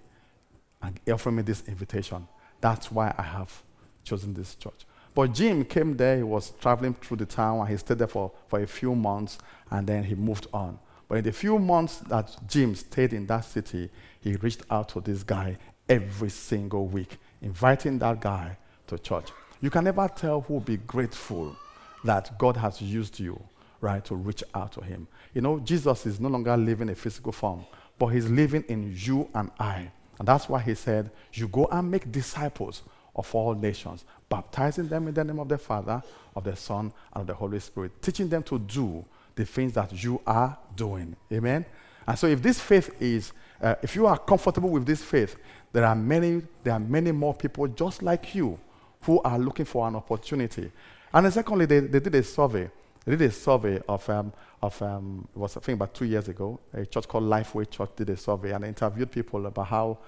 and 0.82 1.00
offering 1.10 1.36
me 1.36 1.42
this 1.42 1.66
invitation. 1.66 2.28
That's 2.60 2.90
why 2.90 3.14
I 3.16 3.22
have 3.22 3.62
chosen 4.04 4.34
this 4.34 4.54
church. 4.54 4.86
But 5.14 5.32
Jim 5.32 5.64
came 5.64 5.96
there, 5.96 6.18
he 6.18 6.22
was 6.22 6.52
traveling 6.60 6.94
through 6.94 7.18
the 7.18 7.26
town, 7.26 7.60
and 7.60 7.68
he 7.68 7.76
stayed 7.76 7.98
there 7.98 8.06
for, 8.06 8.32
for 8.48 8.60
a 8.60 8.66
few 8.66 8.94
months, 8.94 9.38
and 9.70 9.86
then 9.86 10.04
he 10.04 10.14
moved 10.14 10.46
on. 10.52 10.78
But 11.08 11.18
in 11.18 11.24
the 11.24 11.32
few 11.32 11.58
months 11.58 11.96
that 12.08 12.36
Jim 12.46 12.74
stayed 12.76 13.12
in 13.12 13.26
that 13.26 13.40
city, 13.40 13.90
he 14.20 14.36
reached 14.36 14.62
out 14.70 14.88
to 14.90 15.00
this 15.00 15.24
guy 15.24 15.58
every 15.88 16.30
single 16.30 16.86
week, 16.86 17.18
inviting 17.42 17.98
that 17.98 18.20
guy 18.20 18.56
to 18.86 18.98
church. 18.98 19.30
You 19.60 19.70
can 19.70 19.84
never 19.84 20.08
tell 20.08 20.42
who 20.42 20.54
will 20.54 20.60
be 20.60 20.76
grateful 20.76 21.56
that 22.04 22.38
God 22.38 22.56
has 22.56 22.80
used 22.80 23.18
you, 23.18 23.42
right, 23.80 24.04
to 24.04 24.14
reach 24.14 24.44
out 24.54 24.72
to 24.72 24.80
him. 24.80 25.08
You 25.34 25.40
know, 25.40 25.58
Jesus 25.58 26.06
is 26.06 26.20
no 26.20 26.28
longer 26.28 26.56
living 26.56 26.88
a 26.88 26.94
physical 26.94 27.32
form, 27.32 27.66
but 27.98 28.06
he's 28.06 28.28
living 28.30 28.64
in 28.68 28.94
you 28.96 29.28
and 29.34 29.50
I. 29.58 29.90
And 30.20 30.28
that's 30.28 30.50
why 30.50 30.60
he 30.60 30.74
said, 30.74 31.10
You 31.32 31.48
go 31.48 31.66
and 31.72 31.90
make 31.90 32.12
disciples 32.12 32.82
of 33.16 33.34
all 33.34 33.54
nations, 33.54 34.04
baptizing 34.28 34.86
them 34.86 35.08
in 35.08 35.14
the 35.14 35.24
name 35.24 35.38
of 35.40 35.48
the 35.48 35.56
Father, 35.56 36.02
of 36.36 36.44
the 36.44 36.54
Son, 36.54 36.92
and 37.14 37.22
of 37.22 37.26
the 37.26 37.32
Holy 37.32 37.58
Spirit, 37.58 38.02
teaching 38.02 38.28
them 38.28 38.42
to 38.42 38.58
do 38.58 39.02
the 39.34 39.46
things 39.46 39.72
that 39.72 39.90
you 40.04 40.20
are 40.26 40.58
doing. 40.76 41.16
Amen? 41.32 41.64
And 42.06 42.18
so 42.18 42.26
if 42.26 42.42
this 42.42 42.60
faith 42.60 42.94
is, 43.00 43.32
uh, 43.62 43.76
if 43.80 43.96
you 43.96 44.06
are 44.06 44.18
comfortable 44.18 44.68
with 44.68 44.84
this 44.84 45.02
faith, 45.02 45.36
there 45.72 45.86
are 45.86 45.96
many, 45.96 46.42
there 46.64 46.74
are 46.74 46.80
many 46.80 47.12
more 47.12 47.32
people 47.32 47.66
just 47.68 48.02
like 48.02 48.34
you 48.34 48.58
who 49.00 49.22
are 49.22 49.38
looking 49.38 49.64
for 49.64 49.88
an 49.88 49.96
opportunity. 49.96 50.70
And 51.14 51.32
secondly, 51.32 51.64
they, 51.64 51.80
they 51.80 51.98
did 51.98 52.14
a 52.14 52.22
survey. 52.22 52.70
They 53.04 53.16
did 53.16 53.22
a 53.22 53.32
survey 53.32 53.80
of, 53.88 54.08
um, 54.10 54.32
of 54.60 54.80
um, 54.82 55.26
it 55.34 55.38
was 55.38 55.56
I 55.56 55.60
think 55.60 55.76
about 55.76 55.94
two 55.94 56.04
years 56.04 56.28
ago. 56.28 56.60
A 56.74 56.84
church 56.84 57.08
called 57.08 57.24
Lifeway 57.24 57.70
Church 57.70 57.90
did 57.96 58.10
a 58.10 58.16
survey 58.16 58.52
and 58.52 58.64
interviewed 58.64 59.10
people 59.10 59.46
about 59.46 59.66
how 59.68 59.98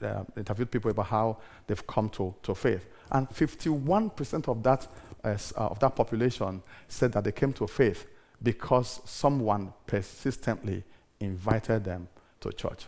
uh, 0.00 0.22
interviewed 0.36 0.70
people 0.70 0.90
about 0.92 1.06
how 1.06 1.38
they've 1.66 1.86
come 1.86 2.08
to, 2.10 2.34
to 2.44 2.54
faith. 2.54 2.86
And 3.10 3.28
51% 3.28 4.48
of 4.48 4.62
that 4.62 4.86
uh, 5.24 5.36
uh, 5.56 5.66
of 5.66 5.78
that 5.80 5.96
population 5.96 6.62
said 6.86 7.12
that 7.12 7.24
they 7.24 7.32
came 7.32 7.52
to 7.54 7.66
faith 7.66 8.06
because 8.42 9.00
someone 9.04 9.72
persistently 9.86 10.84
invited 11.18 11.84
them 11.84 12.06
to 12.40 12.52
church. 12.52 12.86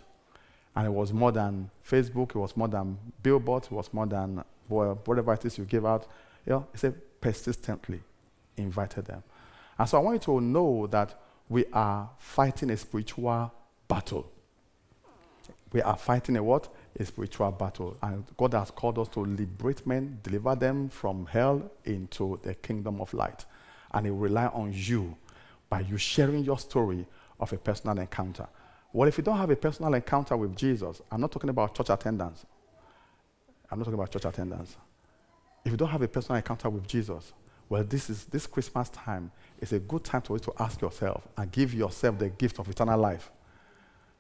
And 0.77 0.87
it 0.87 0.91
was 0.91 1.13
more 1.13 1.33
than 1.33 1.69
Facebook, 1.85 2.31
it 2.31 2.39
was 2.39 2.57
more 2.57 2.69
than 2.69 2.97
billboards, 3.23 3.67
it 3.67 3.73
was 3.73 3.93
more 3.93 4.07
than 4.07 4.45
whatever 4.69 5.33
it 5.33 5.45
is 5.47 5.59
you 5.59 5.65
give 5.65 5.85
out, 5.85 6.07
you 6.47 6.53
know, 6.53 6.67
he 6.71 6.79
said 6.79 6.95
persistently 7.21 8.01
invited 8.57 9.07
them. 9.07 9.25
And 9.79 9.89
so 9.89 9.99
I 9.99 10.01
want 10.01 10.27
you 10.27 10.35
to 10.35 10.41
know 10.41 10.87
that 10.89 11.21
we 11.49 11.65
are 11.73 12.11
fighting 12.19 12.71
a 12.71 12.77
spiritual 12.77 13.53
battle. 13.87 14.31
We 15.73 15.83
are 15.83 15.97
fighting 15.97 16.37
a 16.37 16.43
what? 16.43 16.69
A 16.99 17.05
spiritual 17.05 17.51
battle. 17.53 17.97
And 18.03 18.25
God 18.37 18.55
has 18.55 18.71
called 18.71 18.99
us 18.99 19.09
to 19.09 19.21
liberate 19.21 19.87
men, 19.87 20.19
deliver 20.23 20.55
them 20.55 20.89
from 20.89 21.27
hell 21.27 21.71
into 21.85 22.41
the 22.43 22.55
kingdom 22.55 23.01
of 23.01 23.13
light. 23.15 23.45
And 23.93 24.07
He 24.07 24.11
will 24.11 24.19
rely 24.19 24.47
on 24.47 24.73
you 24.75 25.17
by 25.69 25.81
you 25.81 25.99
sharing 25.99 26.45
your 26.45 26.59
story 26.59 27.07
of 27.39 27.53
a 27.53 27.59
personal 27.59 27.99
encounter. 27.99 28.49
Well, 28.93 29.09
if 29.09 29.19
you 29.19 29.25
don't 29.25 29.37
have 29.37 29.51
a 29.51 29.57
personal 29.57 29.93
encounter 29.95 30.37
with 30.37 30.57
Jesus, 30.57 31.03
I'm 31.11 31.21
not 31.21 31.31
talking 31.31 31.51
about 31.51 31.75
church 31.75 31.91
attendance. 31.91 32.47
I'm 33.71 33.79
not 33.79 33.85
talking 33.85 33.99
about 33.99 34.11
church 34.11 34.25
attendance. 34.25 34.77
If 35.65 35.73
you 35.73 35.77
don't 35.77 35.91
have 35.91 36.03
a 36.03 36.09
personal 36.09 36.37
encounter 36.37 36.71
with 36.71 36.87
Jesus, 36.89 37.33
well, 37.69 37.85
this 37.85 38.09
is 38.09 38.25
this 38.27 38.47
Christmas 38.47 38.89
time 38.89 39.31
is 39.61 39.73
a 39.73 39.79
good 39.79 40.05
time 40.05 40.23
to, 40.23 40.39
to 40.39 40.53
ask 40.59 40.81
yourself 40.81 41.27
and 41.37 41.51
give 41.53 41.75
yourself 41.75 42.19
the 42.19 42.29
gift 42.29 42.59
of 42.59 42.69
eternal 42.69 42.99
life. 42.99 43.31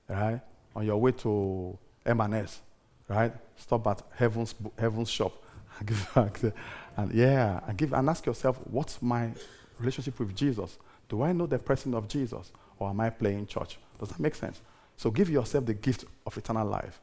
Right? 0.08 0.40
On 0.74 0.84
your 0.84 0.98
way 0.98 1.12
to 1.12 1.78
M&S, 2.04 2.60
right? 3.08 3.32
Stop 3.56 3.86
at 3.86 4.02
Heaven's, 4.14 4.54
Heaven's 4.78 5.10
shop 5.10 5.32
and 5.78 5.88
give 5.88 6.10
back 6.14 6.34
the, 6.38 6.52
and 6.96 7.12
yeah, 7.12 7.60
and 7.66 7.76
give 7.76 7.92
and 7.92 8.08
ask 8.08 8.26
yourself, 8.26 8.58
what's 8.64 9.00
my 9.02 9.30
relationship 9.78 10.18
with 10.18 10.34
Jesus? 10.34 10.78
Do 11.08 11.22
I 11.22 11.32
know 11.32 11.46
the 11.46 11.58
person 11.58 11.94
of 11.94 12.08
Jesus 12.08 12.52
or 12.78 12.90
am 12.90 13.00
I 13.00 13.10
playing 13.10 13.46
church? 13.46 13.78
Does 13.98 14.10
that 14.10 14.20
make 14.20 14.34
sense? 14.34 14.60
So 14.96 15.10
give 15.10 15.30
yourself 15.30 15.64
the 15.64 15.74
gift 15.74 16.04
of 16.26 16.36
eternal 16.36 16.66
life, 16.66 17.00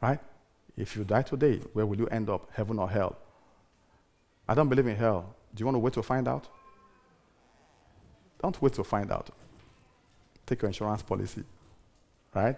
right? 0.00 0.20
If 0.76 0.96
you 0.96 1.04
die 1.04 1.22
today, 1.22 1.56
where 1.72 1.86
will 1.86 1.96
you 1.96 2.06
end 2.08 2.28
up, 2.30 2.48
heaven 2.52 2.78
or 2.78 2.88
hell? 2.88 3.16
I 4.48 4.54
don't 4.54 4.68
believe 4.68 4.86
in 4.86 4.96
hell. 4.96 5.34
Do 5.54 5.60
you 5.60 5.66
want 5.66 5.76
to 5.76 5.80
wait 5.80 5.94
to 5.94 6.02
find 6.02 6.28
out? 6.28 6.46
Don't 8.40 8.60
wait 8.62 8.72
to 8.74 8.84
find 8.84 9.10
out. 9.10 9.30
Take 10.46 10.62
your 10.62 10.68
insurance 10.68 11.02
policy. 11.02 11.42
Right? 12.34 12.56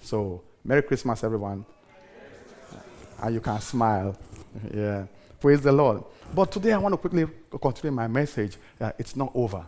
So, 0.00 0.42
Merry 0.64 0.82
Christmas, 0.82 1.24
everyone. 1.24 1.64
And 3.22 3.34
you 3.34 3.40
can 3.40 3.60
smile. 3.60 4.16
yeah. 4.72 5.06
Praise 5.40 5.60
the 5.60 5.72
Lord. 5.72 6.04
But 6.34 6.50
today 6.50 6.72
I 6.72 6.78
want 6.78 6.92
to 6.92 6.96
quickly 6.96 7.26
continue 7.60 7.94
my 7.94 8.08
message. 8.08 8.56
Uh, 8.80 8.92
it's 8.98 9.16
not 9.16 9.30
over. 9.34 9.64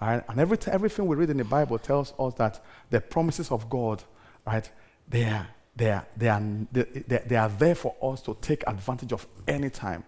Right? 0.00 0.22
And 0.28 0.40
every 0.40 0.58
t- 0.58 0.70
everything 0.70 1.06
we 1.06 1.16
read 1.16 1.30
in 1.30 1.36
the 1.36 1.44
Bible 1.44 1.78
tells 1.78 2.12
us 2.18 2.34
that 2.34 2.62
the 2.90 3.00
promises 3.00 3.50
of 3.50 3.68
God, 3.70 4.02
right, 4.46 4.68
they 5.08 5.24
are, 5.24 5.46
they 5.76 5.90
are, 5.90 6.06
they 6.16 6.28
are, 6.28 6.42
they, 6.72 6.82
they, 6.82 7.22
they 7.26 7.36
are 7.36 7.48
there 7.48 7.74
for 7.74 7.94
us 8.02 8.22
to 8.22 8.36
take 8.40 8.64
advantage 8.66 9.12
of 9.12 9.26
any 9.46 9.70
time. 9.70 10.04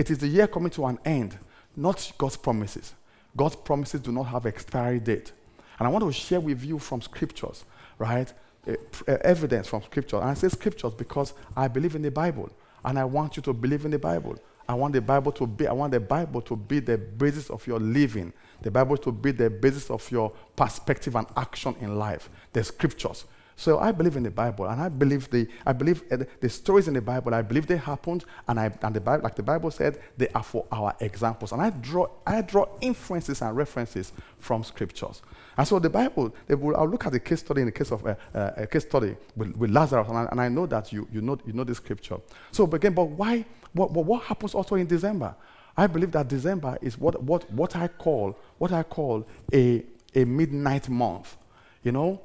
It 0.00 0.08
is 0.08 0.16
the 0.16 0.28
year 0.28 0.46
coming 0.46 0.70
to 0.70 0.86
an 0.86 0.98
end, 1.04 1.36
not 1.76 2.10
God's 2.16 2.38
promises. 2.38 2.94
God's 3.36 3.54
promises 3.54 4.00
do 4.00 4.10
not 4.10 4.22
have 4.22 4.46
expiry 4.46 4.98
date. 4.98 5.30
And 5.78 5.86
I 5.86 5.90
want 5.90 6.06
to 6.06 6.10
share 6.10 6.40
with 6.40 6.64
you 6.64 6.78
from 6.78 7.02
scriptures, 7.02 7.66
right? 7.98 8.32
Uh, 8.66 8.76
uh, 9.06 9.18
evidence 9.20 9.68
from 9.68 9.82
scripture. 9.82 10.16
And 10.16 10.30
I 10.30 10.32
say 10.32 10.48
scriptures 10.48 10.94
because 10.94 11.34
I 11.54 11.68
believe 11.68 11.96
in 11.96 12.00
the 12.00 12.10
Bible. 12.10 12.48
And 12.82 12.98
I 12.98 13.04
want 13.04 13.36
you 13.36 13.42
to 13.42 13.52
believe 13.52 13.84
in 13.84 13.90
the 13.90 13.98
Bible. 13.98 14.38
I 14.66 14.72
want 14.72 14.94
the 14.94 15.02
Bible 15.02 15.32
to 15.32 15.46
be, 15.46 15.66
I 15.66 15.72
want 15.74 15.92
the 15.92 16.00
Bible 16.00 16.40
to 16.40 16.56
be 16.56 16.80
the 16.80 16.96
basis 16.96 17.50
of 17.50 17.66
your 17.66 17.78
living. 17.78 18.32
The 18.62 18.70
Bible 18.70 18.96
to 18.96 19.12
be 19.12 19.32
the 19.32 19.50
basis 19.50 19.90
of 19.90 20.10
your 20.10 20.32
perspective 20.56 21.14
and 21.14 21.26
action 21.36 21.76
in 21.78 21.98
life. 21.98 22.30
The 22.54 22.64
scriptures. 22.64 23.26
So 23.60 23.78
I 23.78 23.92
believe 23.92 24.16
in 24.16 24.22
the 24.22 24.30
Bible, 24.30 24.66
and 24.68 24.80
I 24.80 24.88
believe 24.88 25.28
the 25.28 25.46
I 25.66 25.74
believe 25.74 26.02
uh, 26.10 26.24
the 26.40 26.48
stories 26.48 26.88
in 26.88 26.94
the 26.94 27.02
Bible. 27.02 27.34
I 27.34 27.42
believe 27.42 27.66
they 27.66 27.76
happened, 27.76 28.24
and 28.48 28.58
I 28.58 28.72
and 28.80 28.96
the 28.96 29.02
Bible, 29.02 29.22
like 29.22 29.36
the 29.36 29.42
Bible 29.42 29.70
said, 29.70 30.00
they 30.16 30.28
are 30.28 30.42
for 30.42 30.64
our 30.72 30.96
examples. 30.98 31.52
And 31.52 31.60
I 31.60 31.68
draw 31.68 32.06
I 32.26 32.40
draw 32.40 32.64
inferences 32.80 33.42
and 33.42 33.54
references 33.54 34.14
from 34.38 34.64
scriptures. 34.64 35.20
And 35.58 35.68
so 35.68 35.78
the 35.78 35.90
Bible, 35.90 36.34
will, 36.48 36.74
I'll 36.74 36.88
look 36.88 37.04
at 37.04 37.12
the 37.12 37.20
case 37.20 37.40
study 37.40 37.60
in 37.60 37.66
the 37.66 37.72
case 37.72 37.92
of 37.92 38.06
uh, 38.06 38.14
uh, 38.34 38.52
a 38.56 38.66
case 38.66 38.84
study 38.84 39.14
with, 39.36 39.54
with 39.54 39.70
Lazarus, 39.70 40.08
and 40.08 40.16
I, 40.16 40.24
and 40.30 40.40
I, 40.40 40.48
know 40.48 40.64
that 40.64 40.90
you, 40.90 41.06
you 41.12 41.20
know 41.20 41.36
you 41.44 41.52
know 41.52 41.64
the 41.64 41.74
scripture. 41.74 42.16
So 42.52 42.64
again, 42.64 42.94
but 42.94 43.08
why? 43.10 43.44
What, 43.74 43.90
what, 43.92 44.06
what 44.06 44.22
happens 44.22 44.54
also 44.54 44.76
in 44.76 44.86
December? 44.86 45.34
I 45.76 45.86
believe 45.86 46.12
that 46.12 46.28
December 46.28 46.78
is 46.80 46.96
what, 46.96 47.22
what, 47.22 47.52
what 47.52 47.76
I 47.76 47.88
call 47.88 48.38
what 48.56 48.72
I 48.72 48.84
call 48.84 49.26
a, 49.52 49.84
a 50.14 50.24
midnight 50.24 50.88
month. 50.88 51.36
You 51.82 51.92
know, 51.92 52.22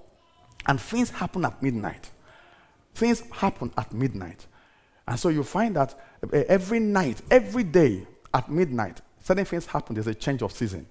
and 0.65 0.79
things 0.79 1.09
happen 1.09 1.45
at 1.45 1.61
midnight. 1.61 2.09
Things 2.93 3.23
happen 3.31 3.71
at 3.77 3.93
midnight. 3.93 4.45
And 5.07 5.19
so 5.19 5.29
you 5.29 5.43
find 5.43 5.75
that 5.75 5.93
uh, 6.23 6.43
every 6.47 6.79
night, 6.79 7.21
every 7.29 7.63
day 7.63 8.07
at 8.33 8.49
midnight, 8.49 9.01
certain 9.21 9.45
things 9.45 9.65
happen. 9.65 9.95
There's 9.95 10.07
a 10.07 10.15
change 10.15 10.41
of 10.41 10.51
season. 10.51 10.87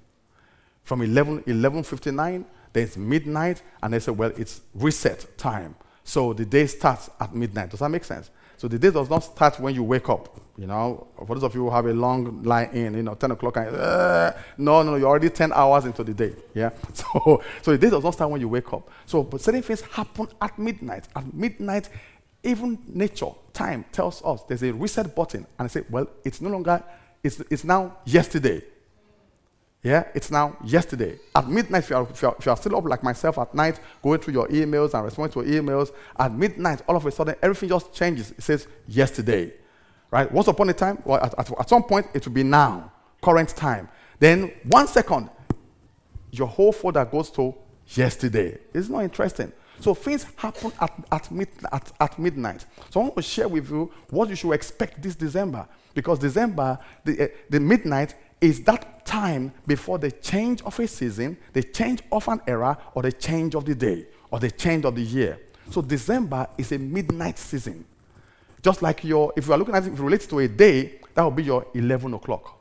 From 0.84 1.02
11, 1.02 1.44
11.59, 1.44 2.44
there's 2.72 2.96
midnight, 2.96 3.62
and 3.82 3.94
they 3.94 3.98
say, 3.98 4.12
well, 4.12 4.32
it's 4.36 4.60
reset 4.74 5.38
time. 5.38 5.74
So 6.04 6.32
the 6.32 6.44
day 6.44 6.66
starts 6.66 7.08
at 7.18 7.34
midnight. 7.34 7.70
Does 7.70 7.80
that 7.80 7.88
make 7.88 8.04
sense? 8.04 8.30
So 8.56 8.68
the 8.68 8.78
day 8.78 8.90
does 8.90 9.10
not 9.10 9.20
start 9.20 9.58
when 9.60 9.74
you 9.74 9.82
wake 9.82 10.08
up. 10.08 10.40
You 10.56 10.68
know, 10.68 11.08
for 11.26 11.34
those 11.34 11.42
of 11.42 11.54
you 11.54 11.62
who 11.62 11.70
have 11.70 11.86
a 11.86 11.92
long 11.92 12.42
line 12.44 12.70
in, 12.72 12.94
you 12.94 13.02
know, 13.02 13.14
10 13.14 13.32
o'clock, 13.32 13.56
and, 13.56 13.74
uh, 13.74 14.32
no, 14.56 14.82
no, 14.84 14.94
you're 14.94 15.08
already 15.08 15.28
10 15.28 15.52
hours 15.52 15.84
into 15.84 16.04
the 16.04 16.14
day. 16.14 16.34
Yeah. 16.54 16.70
So, 16.94 17.42
so 17.62 17.72
the 17.72 17.78
day 17.78 17.90
does 17.90 18.04
not 18.04 18.14
start 18.14 18.30
when 18.30 18.40
you 18.40 18.48
wake 18.48 18.72
up. 18.72 18.88
So, 19.04 19.24
but 19.24 19.40
certain 19.40 19.62
things 19.62 19.80
happen 19.80 20.28
at 20.40 20.56
midnight. 20.58 21.08
At 21.16 21.34
midnight, 21.34 21.88
even 22.44 22.78
nature, 22.86 23.30
time 23.52 23.84
tells 23.90 24.22
us 24.24 24.44
there's 24.44 24.62
a 24.62 24.72
reset 24.72 25.14
button, 25.14 25.46
and 25.58 25.66
I 25.66 25.68
say, 25.68 25.82
well, 25.90 26.06
it's 26.24 26.40
no 26.40 26.50
longer, 26.50 26.82
it's, 27.22 27.40
it's 27.50 27.64
now 27.64 27.96
yesterday. 28.04 28.62
Yeah, 29.84 30.04
it's 30.14 30.30
now 30.30 30.56
yesterday. 30.64 31.18
At 31.34 31.46
midnight, 31.46 31.84
if 31.84 31.90
you, 31.90 31.96
are, 31.96 32.08
if, 32.10 32.22
you 32.22 32.28
are, 32.28 32.36
if 32.38 32.46
you, 32.46 32.52
are, 32.52 32.56
still 32.56 32.74
up 32.76 32.84
like 32.86 33.02
myself 33.02 33.36
at 33.36 33.54
night, 33.54 33.78
going 34.02 34.18
through 34.18 34.32
your 34.32 34.48
emails 34.48 34.94
and 34.94 35.04
responding 35.04 35.34
to 35.34 35.46
your 35.46 35.62
emails, 35.62 35.92
at 36.18 36.32
midnight, 36.32 36.80
all 36.88 36.96
of 36.96 37.04
a 37.04 37.10
sudden, 37.10 37.34
everything 37.42 37.68
just 37.68 37.92
changes. 37.92 38.30
It 38.30 38.42
says 38.42 38.66
yesterday. 38.88 39.52
Right? 40.10 40.32
Once 40.32 40.48
upon 40.48 40.70
a 40.70 40.72
time, 40.72 41.02
well, 41.04 41.22
at, 41.22 41.38
at, 41.38 41.60
at 41.60 41.68
some 41.68 41.82
point, 41.82 42.06
it 42.14 42.24
will 42.24 42.32
be 42.32 42.42
now, 42.42 42.90
current 43.22 43.50
time. 43.50 43.90
Then, 44.18 44.52
one 44.64 44.88
second, 44.88 45.28
your 46.30 46.48
whole 46.48 46.72
folder 46.72 47.04
goes 47.04 47.30
to 47.32 47.54
yesterday. 47.88 48.56
It's 48.72 48.88
not 48.88 49.04
interesting. 49.04 49.52
So 49.80 49.92
things 49.92 50.26
happen 50.36 50.72
at, 50.80 50.92
at, 51.12 51.30
mid, 51.30 51.48
at, 51.70 51.92
at 52.00 52.18
midnight. 52.18 52.64
So 52.88 53.00
I 53.00 53.02
want 53.02 53.16
to 53.16 53.22
share 53.22 53.48
with 53.48 53.68
you 53.68 53.92
what 54.08 54.30
you 54.30 54.34
should 54.34 54.52
expect 54.52 55.02
this 55.02 55.14
December. 55.14 55.66
Because 55.92 56.18
December, 56.18 56.78
the, 57.04 57.24
uh, 57.24 57.28
the 57.50 57.60
midnight 57.60 58.14
is 58.44 58.62
that 58.62 59.06
time 59.06 59.50
before 59.66 59.98
the 59.98 60.10
change 60.10 60.60
of 60.62 60.78
a 60.78 60.86
season, 60.86 61.34
the 61.54 61.62
change 61.62 62.02
of 62.12 62.28
an 62.28 62.42
era, 62.46 62.76
or 62.92 63.00
the 63.00 63.10
change 63.10 63.54
of 63.54 63.64
the 63.64 63.74
day, 63.74 64.04
or 64.30 64.38
the 64.38 64.50
change 64.50 64.84
of 64.84 64.94
the 64.94 65.02
year. 65.02 65.38
So 65.70 65.80
December 65.80 66.46
is 66.58 66.70
a 66.72 66.78
midnight 66.78 67.38
season. 67.38 67.86
Just 68.60 68.82
like 68.82 69.02
your, 69.02 69.32
if 69.34 69.46
you 69.46 69.52
are 69.54 69.58
looking 69.58 69.74
at 69.74 69.84
it, 69.84 69.94
if 69.94 69.98
it 69.98 70.02
relates 70.02 70.26
to 70.26 70.40
a 70.40 70.48
day, 70.48 71.00
that 71.14 71.22
will 71.22 71.30
be 71.30 71.44
your 71.44 71.66
11 71.72 72.12
o'clock, 72.12 72.58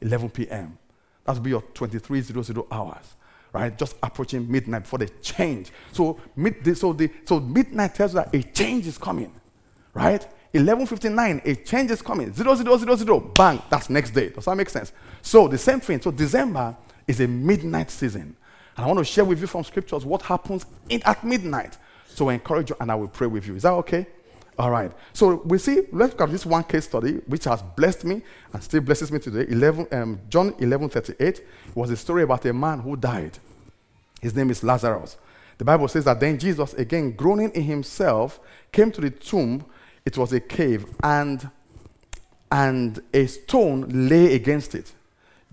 11 0.00 0.30
p.m. 0.30 0.76
That 1.24 1.34
will 1.34 1.42
be 1.42 1.50
your 1.50 1.62
2300 1.72 2.64
hours, 2.72 3.14
right? 3.52 3.78
Just 3.78 3.94
approaching 4.02 4.50
midnight 4.50 4.82
before 4.82 4.98
the 4.98 5.08
change. 5.22 5.70
So, 5.92 6.18
mid, 6.34 6.76
so, 6.76 6.92
the, 6.92 7.08
so 7.24 7.38
midnight 7.38 7.94
tells 7.94 8.12
you 8.14 8.20
that 8.20 8.34
a 8.34 8.42
change 8.42 8.88
is 8.88 8.98
coming, 8.98 9.32
right? 9.94 10.26
11.59, 10.54 11.46
a 11.46 11.54
change 11.64 11.90
is 11.90 12.02
coming. 12.02 12.32
0, 12.32 12.54
0, 12.54 12.76
0, 12.76 12.96
0, 12.96 13.20
bang, 13.20 13.62
that's 13.70 13.88
next 13.88 14.10
day. 14.10 14.28
Does 14.28 14.44
that 14.44 14.56
make 14.56 14.68
sense? 14.68 14.92
So 15.22 15.48
the 15.48 15.58
same 15.58 15.80
thing. 15.80 16.00
So 16.00 16.10
December 16.10 16.76
is 17.06 17.20
a 17.20 17.28
midnight 17.28 17.90
season. 17.90 18.36
And 18.76 18.84
I 18.84 18.86
want 18.86 18.98
to 18.98 19.04
share 19.04 19.24
with 19.24 19.40
you 19.40 19.46
from 19.46 19.64
scriptures 19.64 20.04
what 20.04 20.22
happens 20.22 20.66
in, 20.88 21.02
at 21.04 21.24
midnight. 21.24 21.78
So 22.06 22.28
I 22.28 22.34
encourage 22.34 22.70
you 22.70 22.76
and 22.80 22.92
I 22.92 22.94
will 22.94 23.08
pray 23.08 23.26
with 23.26 23.46
you. 23.46 23.54
Is 23.54 23.62
that 23.62 23.72
okay? 23.72 24.06
All 24.58 24.70
right. 24.70 24.92
So 25.14 25.36
we 25.46 25.56
see, 25.58 25.82
let's 25.92 26.18
look 26.18 26.30
this 26.30 26.44
one 26.44 26.64
case 26.64 26.84
study 26.84 27.14
which 27.26 27.44
has 27.44 27.62
blessed 27.62 28.04
me 28.04 28.22
and 28.52 28.62
still 28.62 28.82
blesses 28.82 29.10
me 29.10 29.18
today. 29.18 29.50
11, 29.50 29.88
um, 29.92 30.20
John 30.28 30.52
11.38 30.52 31.40
was 31.74 31.90
a 31.90 31.96
story 31.96 32.22
about 32.22 32.44
a 32.44 32.52
man 32.52 32.80
who 32.80 32.96
died. 32.96 33.38
His 34.20 34.34
name 34.34 34.50
is 34.50 34.62
Lazarus. 34.62 35.16
The 35.58 35.64
Bible 35.64 35.88
says 35.88 36.04
that 36.04 36.20
then 36.20 36.38
Jesus, 36.38 36.74
again 36.74 37.12
groaning 37.12 37.50
in 37.50 37.62
himself, 37.62 38.40
came 38.70 38.90
to 38.92 39.00
the 39.00 39.10
tomb 39.10 39.64
it 40.04 40.18
was 40.18 40.32
a 40.32 40.40
cave, 40.40 40.86
and, 41.02 41.48
and 42.50 43.02
a 43.12 43.26
stone 43.26 44.08
lay 44.08 44.34
against 44.34 44.74
it. 44.74 44.92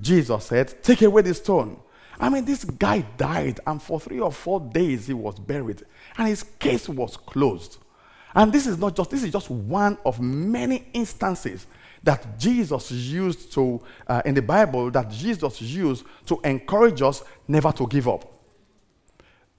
Jesus 0.02 0.46
said, 0.46 0.84
Take 0.84 1.02
away 1.02 1.22
the 1.22 1.34
stone. 1.34 1.80
I 2.20 2.30
mean, 2.30 2.46
this 2.46 2.66
guy 2.66 3.02
died, 3.18 3.60
and 3.66 3.82
for 3.82 4.00
three 4.00 4.20
or 4.20 4.32
four 4.32 4.60
days 4.60 5.08
he 5.08 5.14
was 5.14 5.40
buried, 5.40 5.84
and 6.18 6.28
his 6.28 6.44
case 6.44 6.90
was 6.90 7.16
closed. 7.16 7.78
And 8.36 8.52
this 8.52 8.68
is 8.68 8.78
not 8.78 8.96
just, 8.96 9.10
this 9.10 9.24
is 9.24 9.32
just 9.32 9.50
one 9.50 9.98
of 10.06 10.20
many 10.20 10.88
instances 10.94 11.66
that 12.04 12.40
Jesus 12.40 12.92
used 12.92 13.52
to, 13.54 13.82
uh, 14.08 14.22
in 14.26 14.36
the 14.36 14.42
Bible, 14.42 14.92
that 14.92 15.10
Jesus 15.10 15.62
used 15.62 16.06
to 16.26 16.40
encourage 16.44 17.02
us 17.02 17.24
never 17.48 17.72
to 17.72 17.88
give 17.88 18.08
up. 18.08 18.39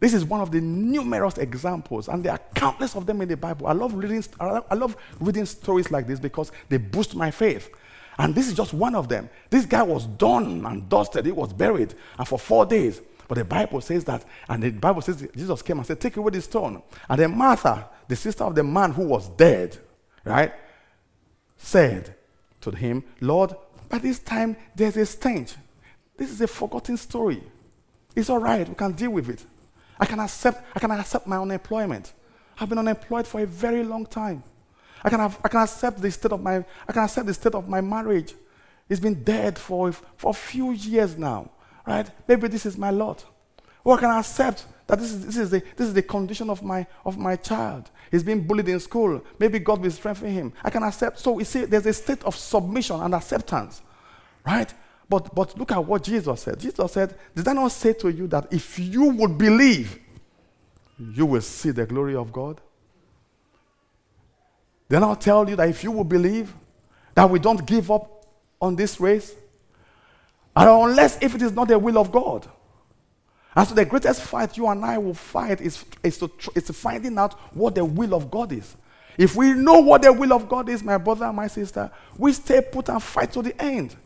This 0.00 0.14
is 0.14 0.24
one 0.24 0.40
of 0.40 0.50
the 0.50 0.62
numerous 0.62 1.36
examples, 1.36 2.08
and 2.08 2.24
there 2.24 2.32
are 2.32 2.40
countless 2.54 2.96
of 2.96 3.04
them 3.04 3.20
in 3.20 3.28
the 3.28 3.36
Bible. 3.36 3.66
I 3.66 3.72
love 3.72 3.92
reading, 3.94 4.24
I 4.40 4.74
love 4.74 4.96
reading 5.20 5.44
stories 5.44 5.90
like 5.90 6.06
this 6.06 6.18
because 6.18 6.50
they 6.70 6.78
boost 6.78 7.14
my 7.14 7.30
faith. 7.30 7.70
And 8.18 8.34
this 8.34 8.48
is 8.48 8.54
just 8.54 8.72
one 8.72 8.94
of 8.94 9.08
them. 9.08 9.28
This 9.50 9.66
guy 9.66 9.82
was 9.82 10.06
done 10.06 10.64
and 10.64 10.88
dusted, 10.88 11.26
he 11.26 11.32
was 11.32 11.52
buried, 11.52 11.94
and 12.18 12.26
for 12.26 12.38
four 12.38 12.64
days. 12.64 13.00
But 13.28 13.36
the 13.36 13.44
Bible 13.44 13.80
says 13.80 14.04
that, 14.04 14.24
and 14.48 14.62
the 14.62 14.70
Bible 14.70 15.02
says 15.02 15.26
Jesus 15.36 15.62
came 15.62 15.76
and 15.76 15.86
said, 15.86 16.00
Take 16.00 16.16
away 16.16 16.30
the 16.30 16.42
stone. 16.42 16.82
And 17.08 17.20
then 17.20 17.36
Martha, 17.36 17.88
the 18.08 18.16
sister 18.16 18.42
of 18.44 18.54
the 18.54 18.64
man 18.64 18.92
who 18.92 19.04
was 19.04 19.28
dead, 19.28 19.76
right, 20.24 20.52
said 21.56 22.14
to 22.62 22.70
him, 22.70 23.04
Lord, 23.20 23.54
by 23.88 23.98
this 23.98 24.18
time 24.18 24.56
there's 24.74 24.96
a 24.96 25.06
stench. 25.06 25.54
This 26.16 26.30
is 26.30 26.40
a 26.40 26.46
forgotten 26.46 26.96
story. 26.96 27.42
It's 28.16 28.28
all 28.28 28.40
right, 28.40 28.68
we 28.68 28.74
can 28.74 28.92
deal 28.92 29.10
with 29.10 29.28
it. 29.28 29.44
I 30.00 30.06
can 30.06 30.18
accept, 30.18 30.64
I 30.74 30.80
can 30.80 30.90
accept 30.90 31.26
my 31.26 31.36
unemployment. 31.36 32.12
I've 32.58 32.68
been 32.68 32.78
unemployed 32.78 33.26
for 33.26 33.40
a 33.40 33.46
very 33.46 33.84
long 33.84 34.06
time. 34.06 34.42
I 35.04 35.10
can, 35.10 35.20
have, 35.20 35.38
I 35.44 35.48
can 35.48 35.60
accept 35.60 36.00
the 36.00 36.10
state 36.10 36.32
of 36.32 36.42
my, 36.42 36.64
I 36.88 36.92
can 36.92 37.04
accept 37.04 37.26
the 37.26 37.34
state 37.34 37.54
of 37.54 37.68
my 37.68 37.80
marriage. 37.80 38.34
It's 38.88 39.00
been 39.00 39.22
dead 39.22 39.58
for, 39.58 39.92
for 39.92 40.30
a 40.30 40.34
few 40.34 40.72
years 40.72 41.16
now, 41.16 41.50
right? 41.86 42.10
Maybe 42.26 42.48
this 42.48 42.66
is 42.66 42.76
my 42.76 42.90
lot. 42.90 43.24
Or 43.84 43.96
I 43.96 44.00
can 44.00 44.10
accept 44.10 44.66
that 44.86 44.98
this 44.98 45.12
is, 45.12 45.26
this 45.26 45.36
is, 45.36 45.50
the, 45.50 45.62
this 45.76 45.86
is 45.86 45.94
the 45.94 46.02
condition 46.02 46.50
of 46.50 46.62
my, 46.62 46.86
of 47.04 47.16
my 47.16 47.36
child. 47.36 47.90
He's 48.10 48.22
being 48.22 48.46
bullied 48.46 48.68
in 48.68 48.80
school. 48.80 49.22
Maybe 49.38 49.58
God 49.58 49.80
will 49.80 49.90
strengthen 49.90 50.32
him. 50.32 50.52
I 50.64 50.70
can 50.70 50.82
accept. 50.82 51.18
So 51.18 51.38
you 51.38 51.44
see, 51.44 51.64
there's 51.64 51.86
a 51.86 51.92
state 51.92 52.24
of 52.24 52.36
submission 52.36 53.00
and 53.00 53.14
acceptance, 53.14 53.82
right? 54.44 54.72
But, 55.10 55.34
but 55.34 55.58
look 55.58 55.72
at 55.72 55.84
what 55.84 56.04
Jesus 56.04 56.40
said. 56.40 56.60
Jesus 56.60 56.92
said, 56.92 57.16
Did 57.34 57.48
I 57.48 57.52
not 57.52 57.72
say 57.72 57.94
to 57.94 58.08
you 58.08 58.28
that 58.28 58.46
if 58.52 58.78
you 58.78 59.06
would 59.06 59.36
believe, 59.36 59.98
you 60.96 61.26
will 61.26 61.40
see 61.40 61.72
the 61.72 61.84
glory 61.84 62.14
of 62.14 62.32
God? 62.32 62.60
Did 64.88 64.98
I 64.98 65.00
not 65.00 65.20
tell 65.20 65.50
you 65.50 65.56
that 65.56 65.68
if 65.68 65.82
you 65.82 65.90
will 65.90 66.04
believe, 66.04 66.54
that 67.16 67.28
we 67.28 67.40
don't 67.40 67.66
give 67.66 67.90
up 67.90 68.24
on 68.60 68.76
this 68.76 69.00
race? 69.00 69.34
And 70.54 70.68
unless 70.68 71.20
if 71.20 71.34
it 71.34 71.42
is 71.42 71.52
not 71.52 71.66
the 71.66 71.78
will 71.78 71.98
of 71.98 72.12
God. 72.12 72.46
And 73.56 73.66
so 73.66 73.74
the 73.74 73.84
greatest 73.84 74.22
fight 74.22 74.56
you 74.56 74.68
and 74.68 74.84
I 74.84 74.98
will 74.98 75.14
fight 75.14 75.60
is, 75.60 75.84
is, 76.04 76.18
to, 76.18 76.30
is 76.54 76.70
finding 76.70 77.18
out 77.18 77.32
what 77.52 77.74
the 77.74 77.84
will 77.84 78.14
of 78.14 78.30
God 78.30 78.52
is. 78.52 78.76
If 79.18 79.34
we 79.34 79.54
know 79.54 79.80
what 79.80 80.02
the 80.02 80.12
will 80.12 80.32
of 80.32 80.48
God 80.48 80.68
is, 80.68 80.84
my 80.84 80.98
brother 80.98 81.24
and 81.24 81.34
my 81.34 81.48
sister, 81.48 81.90
we 82.16 82.32
stay 82.32 82.60
put 82.60 82.88
and 82.88 83.02
fight 83.02 83.32
to 83.32 83.42
the 83.42 83.60
end. 83.60 83.96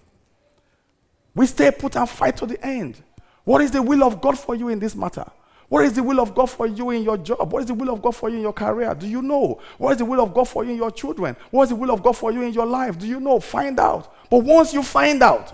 We 1.35 1.47
stay 1.47 1.71
put 1.71 1.97
and 1.97 2.09
fight 2.09 2.37
to 2.38 2.47
the 2.47 2.64
end. 2.64 3.03
What 3.45 3.61
is 3.61 3.71
the 3.71 3.83
will 3.83 4.05
of 4.05 4.21
God 4.21 4.38
for 4.38 4.55
you 4.55 4.69
in 4.69 4.79
this 4.79 4.95
matter? 4.95 5.25
What 5.69 5.85
is 5.85 5.95
the 5.95 6.03
will 6.03 6.21
of 6.21 6.35
God 6.35 6.47
for 6.47 6.67
you 6.67 6.91
in 6.91 7.03
your 7.03 7.17
job? 7.17 7.53
What 7.53 7.61
is 7.61 7.67
the 7.67 7.75
will 7.75 7.91
of 7.91 8.00
God 8.00 8.14
for 8.14 8.29
you 8.29 8.37
in 8.37 8.43
your 8.43 8.53
career? 8.53 8.95
Do 8.95 9.09
you 9.09 9.23
know? 9.23 9.61
What 9.79 9.93
is 9.93 9.99
the 9.99 10.05
will 10.05 10.21
of 10.21 10.33
God 10.33 10.45
for 10.45 10.64
you 10.64 10.71
in 10.71 10.76
your 10.76 10.91
children? 10.91 11.37
What 11.50 11.64
is 11.64 11.69
the 11.71 11.75
will 11.75 11.91
of 11.91 12.03
God 12.03 12.17
for 12.17 12.31
you 12.31 12.43
in 12.43 12.53
your 12.53 12.67
life? 12.67 12.99
Do 12.99 13.07
you 13.07 13.19
know? 13.19 13.41
Find 13.41 13.81
out. 13.81 14.14
But 14.31 14.45
once 14.45 14.73
you 14.73 14.83
find 14.83 15.23
out, 15.23 15.53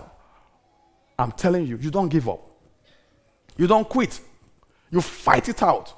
I'm 1.17 1.31
telling 1.31 1.65
you, 1.65 1.77
you 1.77 1.89
don't 1.89 2.09
give 2.09 2.27
up. 2.29 2.41
You 3.57 3.67
don't 3.67 3.87
quit. 3.87 4.19
You 4.91 5.01
fight 5.01 5.49
it 5.49 5.63
out. 5.63 5.93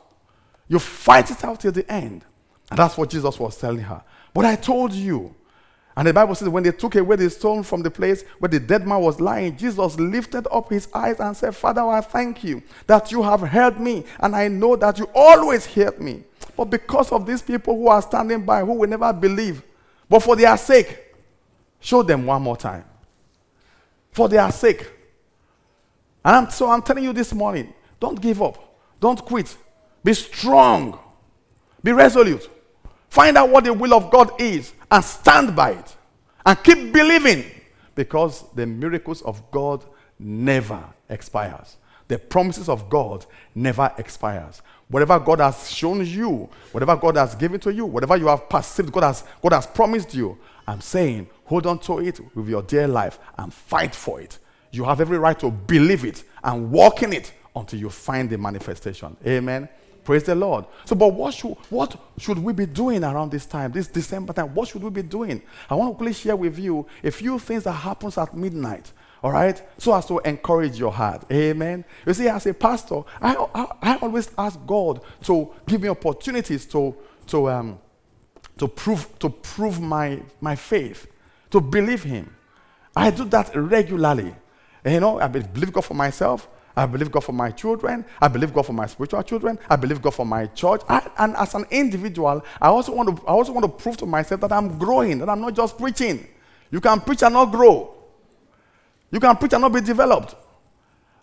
You 0.68 0.80
fight 0.80 1.32
it 1.32 1.44
out 1.44 1.60
till 1.60 1.72
the 1.72 1.92
end. 1.92 2.24
And 2.70 2.80
that's 2.80 2.98
what 2.98 3.10
Jesus 3.10 3.40
was 3.40 3.58
telling 3.58 3.84
her. 3.84 4.04
But 4.34 4.46
I 4.46 4.56
told 4.56 4.94
you. 4.94 5.36
And 5.96 6.08
the 6.08 6.14
Bible 6.14 6.34
says, 6.34 6.50
when 6.50 6.64
they 6.64 6.72
took 6.72 6.96
away 6.96 7.16
the 7.18 7.30
stone 7.30 7.62
from 7.62 7.84
the 7.84 7.92
place 7.92 8.24
where 8.40 8.50
the 8.50 8.60
dead 8.60 8.88
man 8.88 9.02
was 9.02 9.22
lying, 9.22 9.56
Jesus 9.56 10.00
lifted 10.00 10.48
up 10.52 10.70
his 10.70 10.88
eyes 10.94 11.20
and 11.20 11.38
said, 11.38 11.56
Father, 11.56 11.82
I 11.82 12.02
thank 12.02 12.44
you 12.44 12.64
that 12.88 13.12
you 13.12 13.22
have 13.22 13.42
heard 13.42 13.80
me, 13.80 14.04
and 14.20 14.36
I 14.36 14.48
know 14.48 14.76
that 14.76 14.98
you 14.98 15.08
always 15.14 15.66
hear 15.66 15.94
me. 16.00 16.24
But 16.58 16.66
because 16.66 17.12
of 17.12 17.26
these 17.26 17.42
people 17.42 17.76
who 17.76 17.88
are 17.88 18.02
standing 18.02 18.44
by, 18.44 18.62
who 18.62 18.74
will 18.74 18.90
never 18.90 19.14
believe, 19.14 19.62
but 20.10 20.22
for 20.22 20.36
their 20.36 20.58
sake, 20.58 20.98
show 21.80 22.02
them 22.02 22.26
one 22.26 22.42
more 22.42 22.58
time. 22.58 22.86
For 24.12 24.28
their 24.28 24.52
sake. 24.52 24.90
And 26.26 26.36
I'm, 26.36 26.50
so 26.50 26.70
I'm 26.70 26.82
telling 26.82 27.04
you 27.04 27.14
this 27.14 27.34
morning 27.34 27.74
don't 28.00 28.20
give 28.20 28.42
up, 28.42 28.78
don't 29.00 29.24
quit, 29.24 29.56
be 30.04 30.14
strong, 30.14 31.00
be 31.84 31.92
resolute. 31.92 32.50
Find 33.10 33.38
out 33.38 33.50
what 33.50 33.64
the 33.64 33.74
will 33.74 33.94
of 33.94 34.10
God 34.10 34.42
is 34.42 34.74
and 34.94 35.04
stand 35.04 35.56
by 35.56 35.72
it. 35.72 35.96
And 36.46 36.64
keep 36.64 36.94
believing 36.94 37.46
because 37.96 38.46
the 38.54 38.68
miracles 38.68 39.24
of 39.24 39.50
God 39.50 39.84
never 40.20 40.84
expires. 41.10 41.78
The 42.08 42.20
promises 42.20 42.70
of 42.70 42.90
God 42.90 43.26
never 43.56 43.92
expires. 43.98 44.62
Whatever 44.90 45.20
God 45.20 45.40
has 45.40 45.72
shown 45.72 46.06
you, 46.06 46.48
whatever 46.72 46.96
God 46.96 47.18
has 47.18 47.34
given 47.34 47.60
to 47.62 47.74
you, 47.74 47.86
whatever 47.86 48.18
you 48.18 48.28
have 48.28 48.48
perceived, 48.48 48.92
God 48.92 49.04
has, 49.04 49.24
God 49.42 49.54
has 49.54 49.66
promised 49.66 50.14
you, 50.14 50.38
I'm 50.68 50.82
saying 50.82 51.28
hold 51.46 51.66
on 51.66 51.80
to 51.80 52.00
it 52.00 52.20
with 52.36 52.48
your 52.48 52.62
dear 52.62 52.88
life 52.88 53.18
and 53.38 53.52
fight 53.52 53.96
for 53.96 54.22
it. 54.22 54.38
You 54.72 54.84
have 54.84 55.02
every 55.02 55.18
right 55.18 55.40
to 55.40 55.50
believe 55.50 56.06
it 56.06 56.24
and 56.44 56.70
walk 56.72 57.02
in 57.02 57.14
it 57.14 57.34
until 57.56 57.80
you 57.80 57.90
find 57.90 58.30
the 58.30 58.38
manifestation. 58.38 59.18
Amen. 59.26 59.70
Praise 60.04 60.24
the 60.24 60.36
Lord. 60.36 60.66
So, 60.86 60.96
but 60.96 61.14
what 61.14 61.34
should, 61.34 61.56
what 61.70 61.96
should 62.18 62.38
we 62.38 62.54
be 62.54 62.66
doing 62.66 63.04
around 63.04 63.32
this 63.32 63.46
time, 63.46 63.72
this 63.72 63.88
December 63.88 64.34
time? 64.34 64.54
What 64.54 64.68
should 64.68 64.84
we 64.84 64.90
be 64.90 65.04
doing? 65.04 65.42
I 65.70 65.76
want 65.76 65.92
to 65.92 65.96
quickly 65.96 66.14
share 66.14 66.36
with 66.36 66.60
you 66.60 66.86
a 67.04 67.12
few 67.12 67.40
things 67.40 67.64
that 67.64 67.72
happens 67.72 68.18
at 68.18 68.36
midnight. 68.36 68.92
All 69.24 69.32
right, 69.32 69.62
so 69.78 69.96
as 69.96 70.06
to 70.08 70.20
encourage 70.20 70.78
your 70.78 70.92
heart. 70.92 71.24
Amen. 71.32 71.86
You 72.06 72.14
see, 72.14 72.28
as 72.28 72.46
a 72.46 72.54
pastor, 72.54 73.04
I, 73.22 73.36
I, 73.56 73.68
I 73.82 73.98
always 74.02 74.30
ask 74.38 74.60
God 74.68 75.00
to 75.24 75.50
give 75.66 75.82
me 75.82 75.88
opportunities 75.88 76.66
to 76.66 76.94
to 77.28 77.50
um, 77.50 77.80
to 78.58 78.68
prove 78.68 79.18
to 79.20 79.30
prove 79.30 79.80
my 79.80 80.22
my 80.42 80.58
faith, 80.58 81.08
to 81.52 81.62
believe 81.62 82.04
Him. 82.04 82.36
I 82.94 83.12
do 83.12 83.24
that 83.26 83.56
regularly. 83.56 84.36
You 84.86 85.00
know, 85.00 85.22
I 85.22 85.28
believe 85.28 85.72
God 85.72 85.86
for 85.86 85.94
myself. 85.94 86.50
I 86.76 86.86
believe 86.86 87.12
God 87.12 87.24
for 87.24 87.34
my 87.34 87.52
children. 87.52 88.04
I 88.20 88.28
believe 88.28 88.54
God 88.54 88.66
for 88.66 88.74
my 88.74 88.88
spiritual 88.88 89.22
children. 89.24 89.60
I 89.70 89.76
believe 89.76 90.02
God 90.02 90.16
for 90.16 90.26
my 90.26 90.48
church. 90.48 90.82
I, 90.90 91.08
and 91.18 91.36
as 91.36 91.54
an 91.54 91.66
individual, 91.70 92.44
I 92.60 92.68
also, 92.68 92.94
want 92.94 93.16
to, 93.16 93.24
I 93.26 93.32
also 93.32 93.52
want 93.52 93.64
to 93.64 93.70
prove 93.70 93.98
to 93.98 94.06
myself 94.06 94.42
that 94.42 94.52
I'm 94.52 94.78
growing, 94.78 95.20
that 95.20 95.30
I'm 95.30 95.42
not 95.42 95.56
just 95.56 95.78
preaching. 95.78 96.28
You 96.72 96.82
can 96.82 97.00
preach 97.02 97.22
and 97.22 97.34
not 97.34 97.52
grow. 97.52 97.94
You 99.12 99.20
can 99.20 99.36
preach 99.38 99.54
and 99.54 99.62
not 99.62 99.72
be 99.74 99.82
developed. 99.82 100.36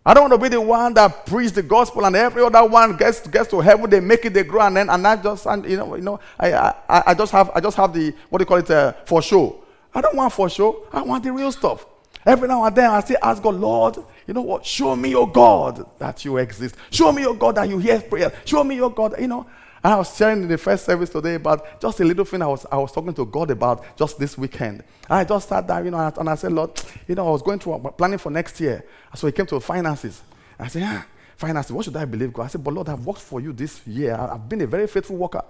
I 0.06 0.14
don't 0.14 0.30
want 0.30 0.40
to 0.40 0.48
be 0.48 0.48
the 0.48 0.60
one 0.60 0.94
that 0.94 1.26
preach 1.26 1.52
the 1.52 1.62
gospel 1.62 2.06
and 2.06 2.16
every 2.16 2.42
other 2.42 2.64
one 2.64 2.96
gets, 2.96 3.26
gets 3.26 3.50
to 3.50 3.60
heaven, 3.60 3.90
they 3.90 4.00
make 4.00 4.24
it, 4.24 4.32
they 4.32 4.44
grow, 4.44 4.62
and 4.62 4.76
then 4.76 4.88
and 4.88 5.06
I 5.06 5.16
just 5.16 5.44
and 5.46 5.64
you 5.68 5.76
know, 5.76 5.94
you 5.94 6.02
know, 6.02 6.20
I, 6.38 6.52
I, 6.54 7.02
I 7.08 7.14
just 7.14 7.32
have 7.32 7.50
I 7.54 7.60
just 7.60 7.76
have 7.76 7.92
the 7.92 8.14
what 8.30 8.38
do 8.38 8.42
you 8.42 8.46
call 8.46 8.56
it 8.58 8.70
uh, 8.70 8.92
for 9.04 9.20
show. 9.20 9.62
I 9.94 10.00
don't 10.00 10.16
want 10.16 10.32
for 10.32 10.48
show. 10.48 10.86
I 10.92 11.02
want 11.02 11.24
the 11.24 11.32
real 11.32 11.52
stuff. 11.52 11.84
Every 12.24 12.48
now 12.48 12.64
and 12.64 12.76
then 12.76 12.90
I 12.90 13.00
still 13.00 13.16
ask 13.22 13.42
God, 13.42 13.54
Lord, 13.54 13.96
you 14.26 14.34
know 14.34 14.42
what? 14.42 14.64
Show 14.64 14.94
me 14.94 15.10
your 15.10 15.30
God 15.30 15.88
that 15.98 16.24
you 16.24 16.36
exist. 16.36 16.76
Show 16.90 17.12
me 17.12 17.22
your 17.22 17.34
God 17.34 17.54
that 17.54 17.68
you 17.68 17.78
hear 17.78 18.00
prayer. 18.00 18.32
Show 18.44 18.62
me 18.62 18.76
your 18.76 18.90
God, 18.90 19.14
you 19.18 19.26
know. 19.26 19.46
And 19.82 19.94
I 19.94 19.96
was 19.96 20.14
sharing 20.14 20.42
in 20.42 20.48
the 20.48 20.58
first 20.58 20.84
service 20.84 21.08
today 21.08 21.36
about 21.36 21.80
just 21.80 22.00
a 22.00 22.04
little 22.04 22.26
thing 22.26 22.42
I 22.42 22.46
was, 22.46 22.66
I 22.70 22.76
was 22.76 22.92
talking 22.92 23.14
to 23.14 23.24
God 23.24 23.50
about 23.50 23.96
just 23.96 24.18
this 24.18 24.36
weekend. 24.36 24.84
I 25.08 25.24
just 25.24 25.48
sat 25.48 25.66
there, 25.66 25.82
you 25.82 25.90
know, 25.90 26.12
and 26.18 26.28
I 26.28 26.34
said, 26.34 26.52
Lord, 26.52 26.70
you 27.08 27.14
know, 27.14 27.26
I 27.26 27.30
was 27.30 27.40
going 27.40 27.58
through 27.58 27.78
planning 27.96 28.18
for 28.18 28.30
next 28.30 28.60
year. 28.60 28.84
So 29.14 29.26
he 29.26 29.32
came 29.32 29.46
to 29.46 29.58
finances. 29.58 30.22
I 30.58 30.68
said, 30.68 30.82
ah, 30.84 31.06
finances, 31.36 31.72
what 31.72 31.86
should 31.86 31.96
I 31.96 32.04
believe 32.04 32.34
God? 32.34 32.42
I 32.42 32.46
said, 32.48 32.62
but 32.62 32.74
Lord, 32.74 32.90
I've 32.90 33.06
worked 33.06 33.22
for 33.22 33.40
you 33.40 33.54
this 33.54 33.86
year. 33.86 34.14
I've 34.14 34.46
been 34.46 34.60
a 34.60 34.66
very 34.66 34.86
faithful 34.86 35.16
worker. 35.16 35.42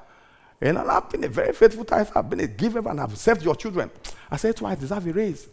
And 0.61 0.79
I've 0.79 1.11
been 1.11 1.25
a 1.25 1.29
very 1.29 1.53
faithful 1.53 1.85
tithe. 1.85 2.11
I've 2.15 2.31
been 2.31 2.41
a 2.41 2.47
giver 2.47 2.89
and 2.89 3.01
I've 3.01 3.17
served 3.19 3.43
your 3.43 3.57
children. 3.57 3.91
I 4.31 4.37
said 4.37 4.57
to 4.59 4.67
I 4.67 4.77
deserve 4.77 5.07
a 5.09 5.13
raise. 5.13 5.49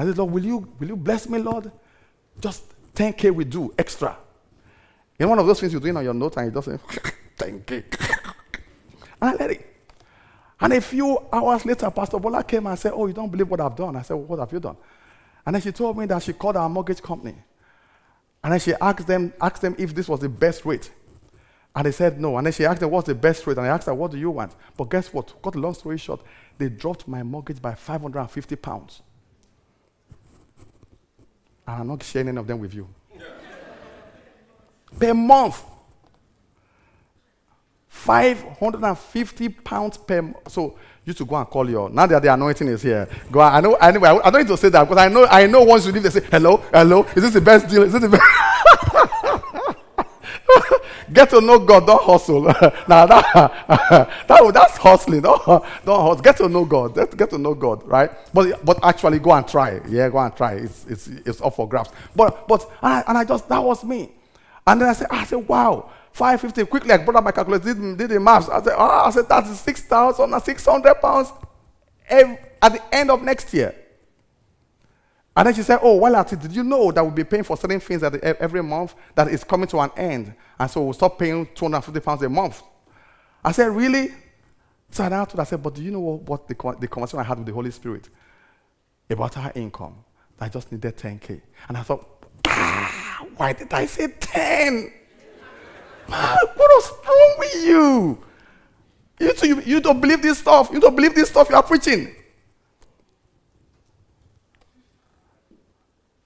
I 0.00 0.04
said, 0.04 0.18
Lord, 0.18 0.32
will 0.32 0.44
you, 0.44 0.68
will 0.78 0.88
you 0.88 0.96
bless 0.96 1.28
me, 1.28 1.38
Lord? 1.38 1.70
Just 2.40 2.64
10K 2.94 3.34
we 3.34 3.44
do 3.44 3.74
extra. 3.78 4.16
In 5.18 5.28
one 5.28 5.38
of 5.38 5.46
those 5.46 5.60
things 5.60 5.72
you're 5.72 5.80
doing 5.80 5.96
on 5.96 6.04
your 6.04 6.14
note 6.14 6.36
and 6.38 6.46
you 6.46 6.60
just 6.60 6.66
say, 6.66 6.78
10K. 7.36 7.84
and 9.20 9.30
I 9.30 9.34
let 9.34 9.50
it. 9.50 9.66
And 10.60 10.72
a 10.72 10.80
few 10.80 11.18
hours 11.32 11.64
later, 11.64 11.90
Pastor 11.90 12.18
Bola 12.18 12.42
came 12.44 12.66
and 12.66 12.78
said, 12.78 12.92
Oh, 12.94 13.06
you 13.06 13.12
don't 13.12 13.30
believe 13.30 13.48
what 13.48 13.60
I've 13.60 13.76
done? 13.76 13.96
I 13.96 14.02
said, 14.02 14.14
well, 14.14 14.24
What 14.24 14.38
have 14.38 14.52
you 14.52 14.60
done? 14.60 14.76
And 15.44 15.54
then 15.54 15.62
she 15.62 15.72
told 15.72 15.96
me 15.96 16.06
that 16.06 16.22
she 16.22 16.32
called 16.32 16.56
our 16.56 16.68
mortgage 16.68 17.02
company. 17.02 17.34
And 18.42 18.52
then 18.52 18.60
she 18.60 18.74
asked 18.74 19.06
them, 19.06 19.32
asked 19.40 19.62
them 19.62 19.74
if 19.78 19.94
this 19.94 20.08
was 20.08 20.20
the 20.20 20.28
best 20.28 20.64
rate. 20.64 20.90
And 21.74 21.86
they 21.86 21.92
said 21.92 22.20
no. 22.20 22.36
And 22.36 22.46
then 22.46 22.52
she 22.52 22.64
asked 22.64 22.80
them, 22.80 22.90
What's 22.90 23.06
the 23.06 23.14
best 23.14 23.46
rate? 23.46 23.56
And 23.58 23.66
I 23.66 23.70
asked 23.70 23.86
her, 23.86 23.94
What 23.94 24.10
do 24.10 24.18
you 24.18 24.30
want? 24.30 24.54
But 24.76 24.90
guess 24.90 25.12
what? 25.12 25.34
Cut 25.42 25.54
a 25.54 25.58
long 25.58 25.74
story 25.74 25.98
short, 25.98 26.22
they 26.58 26.68
dropped 26.68 27.08
my 27.08 27.22
mortgage 27.22 27.60
by 27.60 27.74
550 27.74 28.56
pounds. 28.56 29.02
And 31.70 31.82
I'm 31.82 31.86
not 31.86 32.02
sharing 32.02 32.28
any 32.28 32.38
of 32.38 32.46
them 32.46 32.58
with 32.58 32.74
you. 32.74 32.88
per 34.98 35.14
month. 35.14 35.62
550 37.88 39.48
pounds 39.50 39.96
per 39.98 40.22
month. 40.22 40.50
So 40.50 40.76
you 41.04 41.12
to 41.12 41.24
go 41.24 41.36
and 41.36 41.46
call 41.48 41.68
your 41.68 41.88
now 41.88 42.06
that 42.06 42.22
the 42.22 42.32
anointing 42.32 42.68
is 42.68 42.82
here. 42.82 43.08
Go 43.30 43.40
I 43.40 43.60
know 43.60 43.74
anyway, 43.74 44.08
I, 44.08 44.16
I 44.26 44.30
don't 44.30 44.42
need 44.42 44.48
to 44.48 44.56
say 44.56 44.68
that 44.70 44.84
because 44.84 44.98
I 44.98 45.08
know 45.08 45.26
I 45.26 45.46
know 45.46 45.62
once 45.62 45.86
you 45.86 45.92
leave, 45.92 46.02
they 46.02 46.10
say, 46.10 46.26
Hello, 46.30 46.56
hello, 46.72 47.04
is 47.14 47.22
this 47.22 47.34
the 47.34 47.40
best 47.40 47.68
deal? 47.68 47.82
Is 47.82 47.92
this 47.92 48.02
the 48.02 48.08
best? 48.08 48.22
Get 51.12 51.30
to 51.30 51.40
know 51.40 51.58
God, 51.58 51.86
don't 51.86 52.02
hustle. 52.02 52.42
now 52.88 53.06
that, 53.06 53.66
that, 54.28 54.50
that's 54.54 54.76
hustling. 54.76 55.22
Don't, 55.22 55.44
don't 55.44 55.64
hustle. 55.86 56.22
Get 56.22 56.36
to 56.38 56.48
know 56.48 56.64
God. 56.64 56.94
Get, 56.94 57.16
get 57.16 57.30
to 57.30 57.38
know 57.38 57.54
God, 57.54 57.86
right? 57.86 58.10
But 58.32 58.64
but 58.64 58.78
actually 58.84 59.18
go 59.18 59.32
and 59.32 59.46
try. 59.46 59.80
Yeah, 59.88 60.08
go 60.08 60.18
and 60.18 60.34
try. 60.36 60.54
It's 60.54 60.86
it's 60.86 61.06
it's 61.08 61.40
up 61.40 61.54
for 61.54 61.68
grabs. 61.68 61.90
But 62.14 62.46
but 62.46 62.62
and 62.82 62.92
I, 62.92 63.04
and 63.08 63.18
I 63.18 63.24
just 63.24 63.48
that 63.48 63.62
was 63.62 63.84
me. 63.84 64.12
And 64.66 64.80
then 64.80 64.88
I 64.88 64.92
said, 64.92 65.08
I 65.10 65.24
said, 65.24 65.48
wow, 65.48 65.90
550. 66.12 66.66
Quickly, 66.70 66.92
I 66.92 66.98
brought 66.98 67.16
up 67.16 67.24
my 67.24 67.32
calculator, 67.32 67.74
did, 67.74 67.98
did 67.98 68.10
the 68.10 68.20
maths. 68.20 68.48
I 68.48 68.62
said, 68.62 68.74
oh, 68.76 69.04
I 69.06 69.10
said, 69.10 69.28
that's 69.28 69.58
6,600 69.58 70.94
pounds 71.00 71.32
at 72.08 72.72
the 72.72 72.82
end 72.94 73.10
of 73.10 73.22
next 73.22 73.52
year. 73.54 73.74
And 75.40 75.46
then 75.46 75.54
she 75.54 75.62
said, 75.62 75.78
Oh, 75.82 75.96
well, 75.96 76.22
did 76.22 76.52
you 76.52 76.62
know 76.62 76.92
that 76.92 77.00
we'll 77.00 77.14
be 77.14 77.24
paying 77.24 77.44
for 77.44 77.56
certain 77.56 77.80
things 77.80 78.02
that 78.02 78.14
every 78.22 78.62
month 78.62 78.94
that 79.14 79.26
is 79.28 79.42
coming 79.42 79.66
to 79.68 79.80
an 79.80 79.90
end? 79.96 80.34
And 80.58 80.70
so 80.70 80.82
we'll 80.82 80.92
stop 80.92 81.18
paying 81.18 81.48
250 81.54 81.98
pounds 82.00 82.22
a 82.22 82.28
month. 82.28 82.62
I 83.42 83.52
said, 83.52 83.68
Really? 83.68 84.10
So 84.90 85.02
I 85.02 85.08
told 85.08 85.40
I 85.40 85.44
said, 85.44 85.62
But 85.62 85.76
do 85.76 85.82
you 85.82 85.92
know 85.92 86.00
what, 86.00 86.46
the, 86.46 86.54
the 86.78 86.86
conversation 86.86 87.20
I 87.20 87.22
had 87.22 87.38
with 87.38 87.46
the 87.46 87.54
Holy 87.54 87.70
Spirit 87.70 88.10
about 89.08 89.32
her 89.32 89.50
income? 89.54 90.04
I 90.38 90.50
just 90.50 90.70
needed 90.72 90.98
10K. 90.98 91.40
And 91.68 91.78
I 91.78 91.84
thought, 91.84 92.26
ah, 92.46 93.24
Why 93.38 93.54
did 93.54 93.72
I 93.72 93.86
say 93.86 94.08
10? 94.08 94.92
Man, 96.06 96.36
what 96.54 96.58
was 96.58 96.92
wrong 97.02 97.34
with 97.38 97.64
you? 97.64 98.18
You, 99.20 99.32
you, 99.42 99.60
you 99.62 99.80
don't 99.80 100.02
believe 100.02 100.20
this 100.20 100.40
stuff. 100.40 100.68
You 100.70 100.80
don't 100.80 100.94
believe 100.94 101.14
this 101.14 101.30
stuff 101.30 101.48
you 101.48 101.56
are 101.56 101.62
preaching. 101.62 102.14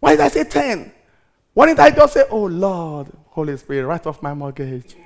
Why 0.05 0.11
did 0.11 0.21
I 0.21 0.29
say 0.29 0.45
10? 0.45 0.93
Why 1.55 1.65
didn't 1.65 1.81
I 1.81 1.91
just 1.91 2.13
say, 2.13 2.25
oh 2.29 2.45
Lord, 2.45 3.07
Holy 3.29 3.57
Spirit, 3.57 3.87
write 3.87 4.07
off 4.07 4.21
my 4.21 4.35
mortgage? 4.35 4.97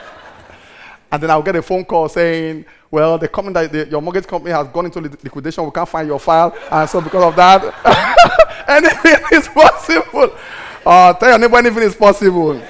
and 1.10 1.22
then 1.22 1.30
I'll 1.30 1.42
get 1.42 1.56
a 1.56 1.62
phone 1.62 1.86
call 1.86 2.06
saying, 2.10 2.66
well, 2.90 3.16
the 3.16 3.28
company 3.28 3.54
that 3.54 3.72
the, 3.72 3.88
your 3.88 4.02
mortgage 4.02 4.26
company 4.26 4.52
has 4.52 4.68
gone 4.68 4.84
into 4.84 5.00
liquidation, 5.00 5.64
we 5.64 5.70
can't 5.70 5.88
find 5.88 6.06
your 6.06 6.20
file, 6.20 6.54
and 6.70 6.90
so 6.90 7.00
because 7.00 7.22
of 7.22 7.36
that, 7.36 8.64
anything 8.68 9.38
is 9.38 9.48
possible. 9.48 10.36
Uh, 10.84 11.14
tell 11.14 11.30
your 11.30 11.38
neighbor 11.38 11.56
anything 11.56 11.84
is 11.84 11.96
possible. 11.96 12.60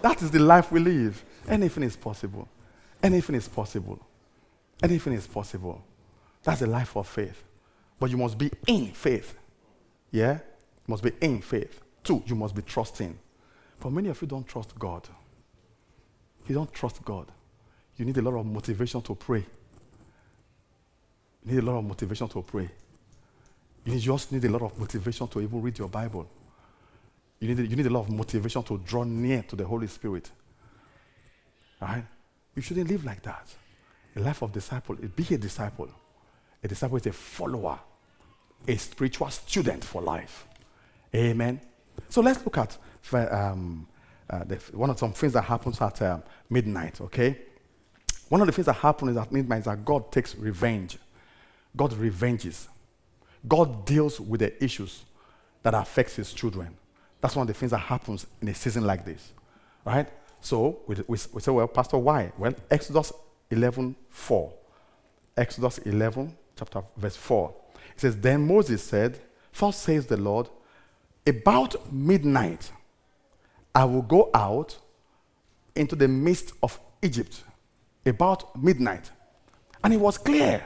That 0.00 0.22
is 0.22 0.30
the 0.30 0.38
life 0.38 0.72
we 0.72 0.80
live. 0.80 1.22
Anything 1.46 1.82
is 1.82 1.96
possible. 1.96 2.48
Anything 3.02 3.34
is 3.34 3.46
possible. 3.46 4.00
Anything 4.82 5.12
is 5.12 5.26
possible. 5.26 5.84
That's 6.44 6.62
a 6.62 6.66
life 6.66 6.96
of 6.96 7.06
faith. 7.06 7.44
But 8.00 8.08
you 8.08 8.16
must 8.16 8.38
be 8.38 8.50
in 8.66 8.86
faith. 8.92 9.38
Yeah? 10.10 10.38
Must 10.86 11.02
be 11.02 11.12
in 11.20 11.40
faith. 11.42 11.80
Two, 12.02 12.22
you 12.26 12.34
must 12.34 12.54
be 12.54 12.62
trusting. 12.62 13.18
For 13.78 13.90
many 13.90 14.08
of 14.08 14.20
you 14.20 14.28
don't 14.28 14.46
trust 14.46 14.78
God. 14.78 15.06
You 16.46 16.54
don't 16.54 16.72
trust 16.72 17.04
God. 17.04 17.30
You 17.96 18.04
need 18.04 18.16
a 18.16 18.22
lot 18.22 18.34
of 18.34 18.46
motivation 18.46 19.02
to 19.02 19.14
pray. 19.14 19.44
You 21.44 21.52
need 21.52 21.58
a 21.62 21.66
lot 21.66 21.78
of 21.78 21.84
motivation 21.84 22.28
to 22.28 22.42
pray. 22.42 22.70
You 23.84 23.98
just 23.98 24.32
need 24.32 24.44
a 24.44 24.50
lot 24.50 24.62
of 24.62 24.78
motivation 24.78 25.28
to 25.28 25.40
even 25.40 25.62
read 25.62 25.78
your 25.78 25.88
Bible. 25.88 26.28
You 27.40 27.54
need, 27.54 27.70
you 27.70 27.76
need 27.76 27.86
a 27.86 27.90
lot 27.90 28.00
of 28.00 28.10
motivation 28.10 28.62
to 28.64 28.78
draw 28.78 29.04
near 29.04 29.42
to 29.42 29.56
the 29.56 29.64
Holy 29.64 29.86
Spirit. 29.86 30.30
Right? 31.80 32.04
You 32.54 32.62
shouldn't 32.62 32.90
live 32.90 33.04
like 33.04 33.22
that. 33.22 33.54
A 34.16 34.20
life 34.20 34.42
of 34.42 34.52
disciple, 34.52 34.96
be 34.96 35.34
a 35.34 35.38
disciple. 35.38 35.88
A 36.62 36.68
disciple 36.68 36.96
is 36.96 37.06
a 37.06 37.12
follower, 37.12 37.78
a 38.66 38.76
spiritual 38.76 39.30
student 39.30 39.84
for 39.84 40.02
life. 40.02 40.46
Amen. 41.14 41.60
So 42.08 42.20
let's 42.20 42.44
look 42.44 42.58
at 42.58 42.76
um, 43.12 43.86
uh, 44.28 44.44
the, 44.44 44.56
one 44.72 44.90
of 44.90 44.98
some 44.98 45.12
things 45.12 45.32
that 45.32 45.42
happens 45.42 45.80
at 45.80 46.00
um, 46.02 46.22
midnight. 46.50 47.00
Okay, 47.00 47.38
one 48.28 48.40
of 48.40 48.46
the 48.46 48.52
things 48.52 48.66
that 48.66 48.74
happens 48.74 49.16
at 49.16 49.32
midnight 49.32 49.60
is 49.60 49.64
that 49.64 49.84
God 49.84 50.12
takes 50.12 50.34
revenge. 50.34 50.98
God 51.76 51.92
revenges. 51.94 52.68
God 53.46 53.86
deals 53.86 54.20
with 54.20 54.40
the 54.40 54.62
issues 54.62 55.04
that 55.62 55.74
affects 55.74 56.16
His 56.16 56.32
children. 56.32 56.76
That's 57.20 57.36
one 57.36 57.42
of 57.42 57.48
the 57.48 57.54
things 57.54 57.72
that 57.72 57.78
happens 57.78 58.26
in 58.40 58.48
a 58.48 58.54
season 58.54 58.84
like 58.84 59.04
this, 59.04 59.32
right? 59.84 60.08
So 60.40 60.80
we, 60.86 60.96
we, 61.06 61.18
we 61.32 61.40
say, 61.40 61.50
well, 61.50 61.66
Pastor, 61.66 61.98
why? 61.98 62.32
Well, 62.38 62.54
Exodus 62.70 63.12
11, 63.50 63.96
4. 64.08 64.52
Exodus 65.36 65.78
11, 65.78 66.36
chapter 66.56 66.82
verse 66.96 67.16
4. 67.16 67.54
It 67.98 68.02
says, 68.02 68.16
Then 68.20 68.46
Moses 68.46 68.80
said, 68.80 69.18
First 69.50 69.82
says 69.82 70.06
the 70.06 70.16
Lord, 70.16 70.48
about 71.26 71.92
midnight 71.92 72.70
I 73.74 73.84
will 73.86 74.02
go 74.02 74.30
out 74.32 74.78
into 75.74 75.96
the 75.96 76.06
midst 76.06 76.52
of 76.62 76.78
Egypt. 77.02 77.42
About 78.06 78.56
midnight. 78.56 79.10
And 79.82 79.92
it 79.92 79.96
was 79.96 80.16
clear. 80.16 80.64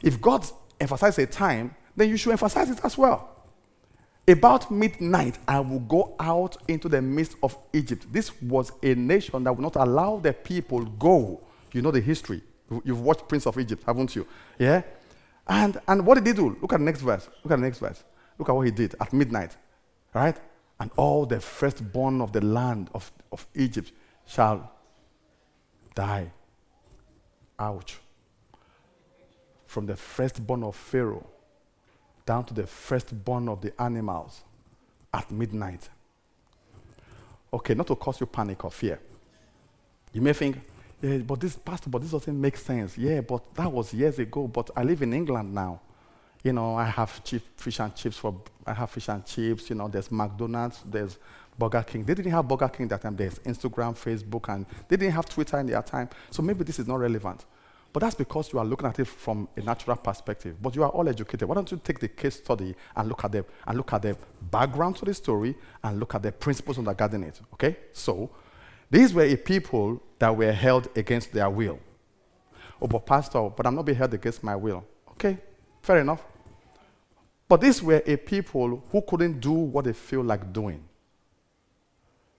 If 0.00 0.20
God 0.20 0.46
emphasizes 0.80 1.18
a 1.18 1.26
time, 1.26 1.74
then 1.96 2.08
you 2.08 2.16
should 2.16 2.30
emphasize 2.30 2.70
it 2.70 2.84
as 2.84 2.96
well. 2.96 3.34
About 4.28 4.70
midnight, 4.70 5.38
I 5.48 5.58
will 5.58 5.80
go 5.80 6.14
out 6.20 6.56
into 6.68 6.88
the 6.88 7.02
midst 7.02 7.34
of 7.42 7.58
Egypt. 7.72 8.06
This 8.12 8.40
was 8.40 8.70
a 8.84 8.94
nation 8.94 9.42
that 9.42 9.52
would 9.52 9.62
not 9.62 9.74
allow 9.74 10.18
the 10.18 10.32
people 10.32 10.84
go. 10.84 11.40
You 11.72 11.82
know 11.82 11.90
the 11.90 12.00
history. 12.00 12.42
You've 12.84 13.00
watched 13.00 13.26
Prince 13.26 13.44
of 13.46 13.58
Egypt, 13.58 13.82
haven't 13.84 14.14
you? 14.14 14.24
Yeah? 14.56 14.82
And, 15.48 15.80
and 15.88 16.04
what 16.04 16.16
did 16.16 16.26
he 16.26 16.32
do? 16.32 16.56
Look 16.60 16.72
at 16.72 16.78
the 16.78 16.84
next 16.84 17.00
verse. 17.00 17.28
Look 17.42 17.52
at 17.52 17.56
the 17.56 17.64
next 17.64 17.78
verse. 17.78 18.04
Look 18.38 18.48
at 18.48 18.54
what 18.54 18.66
he 18.66 18.70
did 18.70 18.94
at 19.00 19.12
midnight. 19.12 19.56
Right? 20.14 20.36
And 20.78 20.90
all 20.96 21.26
the 21.26 21.40
firstborn 21.40 22.20
of 22.20 22.32
the 22.32 22.40
land 22.40 22.90
of, 22.94 23.10
of 23.32 23.46
Egypt 23.54 23.92
shall 24.26 24.70
die. 25.94 26.30
Ouch. 27.58 27.98
From 29.66 29.86
the 29.86 29.96
firstborn 29.96 30.62
of 30.62 30.76
Pharaoh 30.76 31.26
down 32.28 32.44
to 32.44 32.54
the 32.54 32.66
firstborn 32.66 33.48
of 33.48 33.62
the 33.62 33.72
animals 33.80 34.42
at 35.14 35.30
midnight. 35.30 35.88
Okay, 37.50 37.72
not 37.72 37.86
to 37.86 37.96
cause 37.96 38.20
you 38.20 38.26
panic 38.26 38.62
or 38.64 38.70
fear. 38.70 39.00
You 40.12 40.20
may 40.20 40.34
think, 40.34 40.58
yeah, 41.00 41.18
but 41.18 41.40
this 41.40 41.56
pastor, 41.56 41.90
but 41.90 42.02
this 42.02 42.10
doesn't 42.10 42.40
make 42.40 42.56
sense. 42.56 42.98
Yeah, 42.98 43.20
but 43.20 43.54
that 43.54 43.70
was 43.70 43.94
years 43.94 44.18
ago. 44.18 44.48
But 44.48 44.70
I 44.74 44.82
live 44.82 45.02
in 45.02 45.12
England 45.12 45.54
now. 45.54 45.80
You 46.42 46.52
know, 46.52 46.76
I 46.76 46.84
have 46.84 47.22
cheap 47.24 47.42
fish 47.56 47.80
and 47.80 47.94
chips 47.94 48.16
for 48.16 48.40
I 48.66 48.74
have 48.74 48.90
fish 48.90 49.08
and 49.08 49.24
chips. 49.24 49.70
You 49.70 49.76
know, 49.76 49.88
there's 49.88 50.10
McDonald's, 50.10 50.82
there's 50.84 51.18
Burger 51.56 51.82
King. 51.82 52.04
They 52.04 52.14
didn't 52.14 52.32
have 52.32 52.46
Burger 52.46 52.68
King 52.68 52.88
that 52.88 53.02
time. 53.02 53.16
There's 53.16 53.38
Instagram, 53.40 53.94
Facebook, 53.94 54.52
and 54.52 54.66
they 54.88 54.96
didn't 54.96 55.14
have 55.14 55.28
Twitter 55.28 55.58
in 55.58 55.66
their 55.66 55.82
time. 55.82 56.08
So 56.30 56.42
maybe 56.42 56.64
this 56.64 56.78
is 56.78 56.86
not 56.86 57.00
relevant. 57.00 57.44
But 57.92 58.00
that's 58.00 58.14
because 58.14 58.52
you 58.52 58.58
are 58.58 58.64
looking 58.64 58.86
at 58.86 58.98
it 58.98 59.06
from 59.06 59.48
a 59.56 59.60
natural 59.60 59.96
perspective. 59.96 60.56
But 60.60 60.76
you 60.76 60.82
are 60.82 60.90
all 60.90 61.08
educated. 61.08 61.48
Why 61.48 61.54
don't 61.54 61.70
you 61.70 61.80
take 61.82 61.98
the 61.98 62.08
case 62.08 62.36
study 62.36 62.74
and 62.94 63.08
look 63.08 63.24
at 63.24 63.32
the 63.32 63.44
and 63.66 63.76
look 63.76 63.92
at 63.92 64.02
the 64.02 64.16
background 64.50 64.96
to 64.96 65.04
the 65.04 65.14
story 65.14 65.56
and 65.82 65.98
look 65.98 66.14
at 66.14 66.22
the 66.22 66.32
principles 66.32 66.76
undergirding 66.76 67.26
it? 67.26 67.40
Okay? 67.54 67.76
So 67.92 68.30
these 68.90 69.14
were 69.14 69.24
a 69.24 69.36
people 69.36 70.02
that 70.18 70.36
were 70.36 70.52
held 70.52 70.88
against 70.96 71.32
their 71.32 71.48
will. 71.48 71.78
Oh, 72.80 72.86
but 72.86 73.06
pastor, 73.06 73.48
but 73.48 73.66
I'm 73.66 73.74
not 73.74 73.84
being 73.84 73.98
held 73.98 74.14
against 74.14 74.42
my 74.42 74.56
will. 74.56 74.84
Okay, 75.10 75.38
fair 75.82 75.98
enough. 76.00 76.22
But 77.48 77.60
these 77.60 77.82
were 77.82 78.02
a 78.06 78.16
people 78.16 78.82
who 78.90 79.02
couldn't 79.02 79.40
do 79.40 79.52
what 79.52 79.86
they 79.86 79.92
feel 79.92 80.22
like 80.22 80.52
doing. 80.52 80.84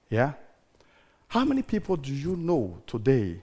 Yeah? 0.09 0.33
How 1.27 1.43
many 1.45 1.61
people 1.61 1.95
do 1.95 2.13
you 2.13 2.35
know 2.35 2.81
today 2.85 3.41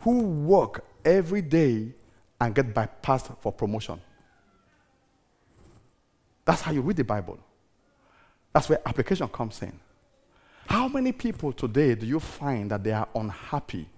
who 0.00 0.20
work 0.20 0.84
every 1.04 1.42
day 1.42 1.94
and 2.40 2.54
get 2.54 2.74
bypassed 2.74 3.36
for 3.40 3.52
promotion. 3.52 4.00
That's 6.44 6.62
how 6.62 6.72
you 6.72 6.80
read 6.80 6.96
the 6.96 7.04
Bible. 7.04 7.38
That's 8.52 8.68
where 8.68 8.80
application 8.86 9.28
comes 9.28 9.60
in. 9.62 9.78
How 10.70 10.86
many 10.86 11.10
people 11.10 11.52
today 11.52 11.96
do 11.96 12.06
you 12.06 12.20
find 12.20 12.70
that 12.70 12.84
they 12.84 12.92
are 12.92 13.08
unhappy 13.14 13.88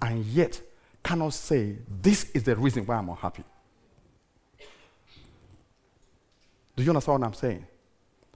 and 0.00 0.24
yet 0.26 0.60
cannot 1.02 1.34
say, 1.34 1.76
This 2.00 2.30
is 2.30 2.44
the 2.44 2.54
reason 2.54 2.86
why 2.86 2.96
I'm 2.96 3.08
unhappy? 3.08 3.42
Do 6.76 6.84
you 6.84 6.90
understand 6.90 7.20
what 7.20 7.26
I'm 7.26 7.34
saying? 7.34 7.66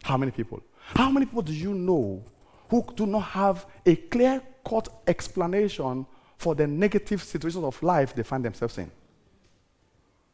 How 0.02 0.16
many 0.16 0.32
people? 0.32 0.60
How 0.88 1.08
many 1.08 1.24
people 1.24 1.42
do 1.42 1.54
you 1.54 1.72
know 1.72 2.22
who 2.68 2.84
do 2.96 3.06
not 3.06 3.20
have 3.20 3.64
a 3.86 3.94
clear 3.94 4.42
cut 4.68 4.88
explanation 5.06 6.04
for 6.36 6.54
the 6.54 6.66
negative 6.66 7.22
situations 7.22 7.64
of 7.64 7.82
life 7.82 8.14
they 8.14 8.22
find 8.22 8.44
themselves 8.44 8.76
in. 8.78 8.90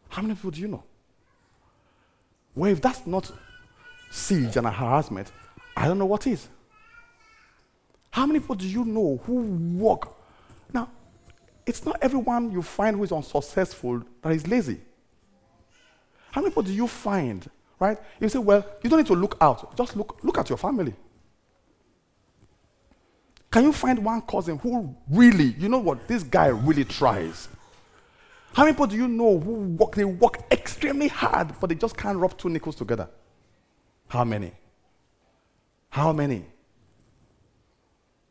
How 0.08 0.22
many 0.22 0.34
people 0.34 0.50
do 0.50 0.60
you 0.60 0.68
know? 0.68 0.82
Well, 2.54 2.72
if 2.72 2.80
that's 2.80 3.06
not 3.06 3.30
siege 4.10 4.56
and 4.56 4.66
harassment, 4.66 5.30
I 5.76 5.86
don't 5.86 5.98
know 5.98 6.06
what 6.06 6.26
is. 6.26 6.48
How 8.10 8.26
many 8.26 8.40
people 8.40 8.56
do 8.56 8.68
you 8.68 8.84
know 8.84 9.20
who 9.24 9.42
work? 9.78 10.12
Now, 10.72 10.90
it's 11.64 11.84
not 11.84 11.98
everyone 12.02 12.50
you 12.50 12.62
find 12.62 12.96
who 12.96 13.04
is 13.04 13.12
unsuccessful 13.12 14.02
that 14.22 14.32
is 14.32 14.46
lazy. 14.46 14.80
How 16.32 16.40
many 16.40 16.50
people 16.50 16.64
do 16.64 16.72
you 16.72 16.86
find, 16.86 17.48
right? 17.78 17.98
You 18.20 18.28
say, 18.28 18.38
well, 18.38 18.64
you 18.82 18.90
don't 18.90 18.98
need 18.98 19.06
to 19.06 19.14
look 19.14 19.36
out. 19.40 19.76
Just 19.76 19.96
look, 19.96 20.18
look 20.22 20.38
at 20.38 20.48
your 20.48 20.58
family. 20.58 20.94
Can 23.50 23.64
you 23.64 23.72
find 23.72 24.04
one 24.04 24.22
cousin 24.22 24.58
who 24.58 24.94
really, 25.10 25.56
you 25.58 25.68
know 25.68 25.78
what, 25.78 26.06
this 26.06 26.22
guy 26.22 26.46
really 26.46 26.84
tries? 26.84 27.48
How 28.52 28.64
many 28.64 28.74
people 28.74 28.86
do 28.86 28.96
you 28.96 29.08
know 29.08 29.38
who 29.38 29.52
work, 29.52 29.94
they 29.94 30.04
work 30.04 30.38
extremely 30.50 31.08
hard, 31.08 31.52
but 31.60 31.68
they 31.68 31.76
just 31.76 31.96
can't 31.96 32.18
rub 32.18 32.36
two 32.36 32.48
nickels 32.48 32.76
together? 32.76 33.08
How 34.08 34.24
many? 34.24 34.52
How 35.88 36.12
many? 36.12 36.44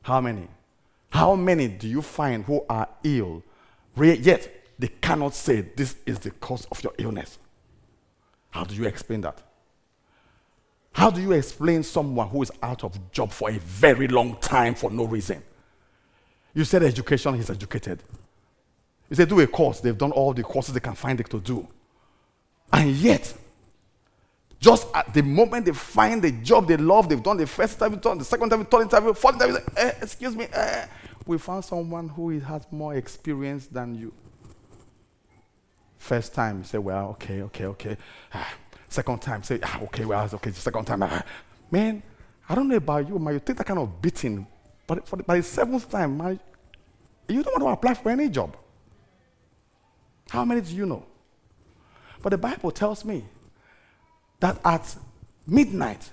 How 0.09 0.21
many? 0.21 0.47
How 1.11 1.35
many 1.35 1.67
do 1.67 1.87
you 1.87 2.01
find 2.01 2.43
who 2.43 2.65
are 2.67 2.87
ill, 3.03 3.43
yet 3.95 4.65
they 4.79 4.87
cannot 4.87 5.35
say 5.35 5.61
this 5.61 5.97
is 6.03 6.17
the 6.17 6.31
cause 6.31 6.65
of 6.71 6.83
your 6.83 6.93
illness? 6.97 7.37
How 8.49 8.63
do 8.63 8.73
you 8.73 8.85
explain 8.85 9.21
that? 9.21 9.39
How 10.93 11.11
do 11.11 11.21
you 11.21 11.33
explain 11.33 11.83
someone 11.83 12.27
who 12.27 12.41
is 12.41 12.51
out 12.63 12.83
of 12.83 13.11
job 13.11 13.31
for 13.31 13.51
a 13.51 13.59
very 13.59 14.07
long 14.07 14.35
time 14.37 14.73
for 14.73 14.89
no 14.89 15.05
reason? 15.05 15.43
You 16.55 16.63
said 16.63 16.81
education, 16.81 17.35
he's 17.35 17.51
educated. 17.51 18.01
You 19.11 19.15
said 19.15 19.29
do 19.29 19.39
a 19.41 19.45
course, 19.45 19.79
they've 19.79 19.95
done 19.95 20.11
all 20.13 20.33
the 20.33 20.41
courses 20.41 20.73
they 20.73 20.79
can 20.79 20.95
find 20.95 21.19
it 21.19 21.29
to 21.29 21.39
do. 21.39 21.67
And 22.73 22.89
yet, 22.95 23.31
just 24.59 24.87
at 24.93 25.13
the 25.13 25.23
moment 25.23 25.65
they 25.65 25.71
find 25.71 26.21
the 26.21 26.31
job 26.31 26.67
they 26.67 26.77
love, 26.77 27.07
they've 27.07 27.23
done 27.23 27.37
the 27.37 27.47
first 27.47 27.81
interview, 27.81 28.15
the 28.15 28.25
second 28.25 28.45
interview, 28.51 28.65
third 28.65 28.81
interview, 28.83 29.13
fourth 29.13 29.35
interview, 29.35 29.57
eh, 29.77 29.91
excuse 30.01 30.35
me, 30.35 30.47
eh, 30.51 30.85
we 31.25 31.37
found 31.37 31.63
someone 31.63 32.09
who 32.09 32.39
has 32.39 32.65
more 32.71 32.95
experience 32.95 33.67
than 33.67 33.95
you. 33.95 34.11
First 35.97 36.33
time, 36.33 36.59
you 36.59 36.63
say, 36.63 36.77
well, 36.77 37.09
okay, 37.11 37.41
okay, 37.43 37.65
okay. 37.65 37.97
Ah, 38.33 38.53
Second 38.89 39.21
time, 39.21 39.43
say, 39.43 39.59
ah, 39.61 39.79
okay, 39.83 40.03
well, 40.03 40.27
okay, 40.33 40.51
second 40.51 40.85
time. 40.85 41.03
Ah. 41.03 41.23
Man, 41.69 42.01
I 42.49 42.55
don't 42.55 42.67
know 42.67 42.75
about 42.75 43.07
you, 43.07 43.19
man. 43.19 43.35
You 43.35 43.39
take 43.39 43.57
that 43.57 43.67
kind 43.67 43.79
of 43.79 44.01
beating, 44.01 44.47
but 44.87 45.07
for 45.07 45.17
the, 45.17 45.23
by 45.23 45.37
the 45.37 45.43
seventh 45.43 45.87
time, 45.89 46.17
man, 46.17 46.39
you 47.27 47.43
don't 47.43 47.61
want 47.61 47.63
to 47.63 47.87
apply 47.87 47.93
for 48.01 48.09
any 48.09 48.27
job. 48.29 48.57
How 50.31 50.43
many 50.43 50.61
do 50.61 50.75
you 50.75 50.87
know? 50.87 51.05
But 52.23 52.31
the 52.31 52.39
Bible 52.39 52.71
tells 52.71 53.05
me 53.05 53.23
that 54.39 54.59
at 54.63 54.95
midnight, 55.45 56.09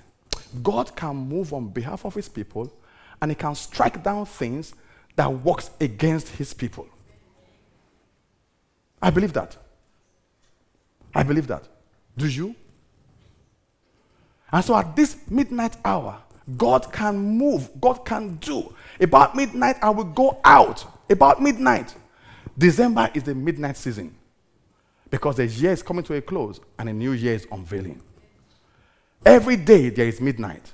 God 0.62 0.95
can 0.97 1.17
move 1.17 1.53
on 1.53 1.69
behalf 1.69 2.05
of 2.05 2.15
his 2.15 2.29
people 2.29 2.73
and 3.21 3.31
he 3.31 3.35
can 3.35 3.55
strike 3.55 4.03
down 4.03 4.27
things 4.27 4.75
that 5.17 5.33
works 5.33 5.71
against 5.81 6.29
his 6.29 6.53
people. 6.53 6.87
I 9.01 9.11
believe 9.11 9.33
that. 9.35 9.57
I 11.15 11.23
believe 11.23 11.47
that. 11.47 11.65
Do 12.17 12.27
you? 12.29 12.55
And 14.53 14.65
so 14.65 14.77
at 14.77 14.95
this 14.95 15.17
midnight 15.29 15.77
hour, 15.85 16.19
God 16.57 16.93
can 16.93 17.19
move, 17.19 17.71
God 17.81 18.05
can 18.05 18.37
do. 18.37 18.73
About 19.01 19.35
midnight, 19.35 19.77
I 19.83 19.91
will 19.91 20.05
go 20.05 20.41
out. 20.45 20.85
About 21.11 21.43
midnight. 21.43 21.95
December 22.57 23.11
is 23.15 23.25
the 23.25 23.35
midnight 23.35 23.77
season 23.77 24.15
because 25.11 25.37
the 25.37 25.47
year 25.47 25.73
is 25.73 25.83
coming 25.83 26.05
to 26.05 26.15
a 26.15 26.23
close 26.23 26.61
and 26.79 26.89
a 26.89 26.93
new 26.93 27.12
year 27.12 27.35
is 27.35 27.47
unveiling. 27.51 28.01
Every 29.25 29.57
day 29.57 29.91
there 29.91 30.07
is 30.07 30.21
midnight. 30.21 30.73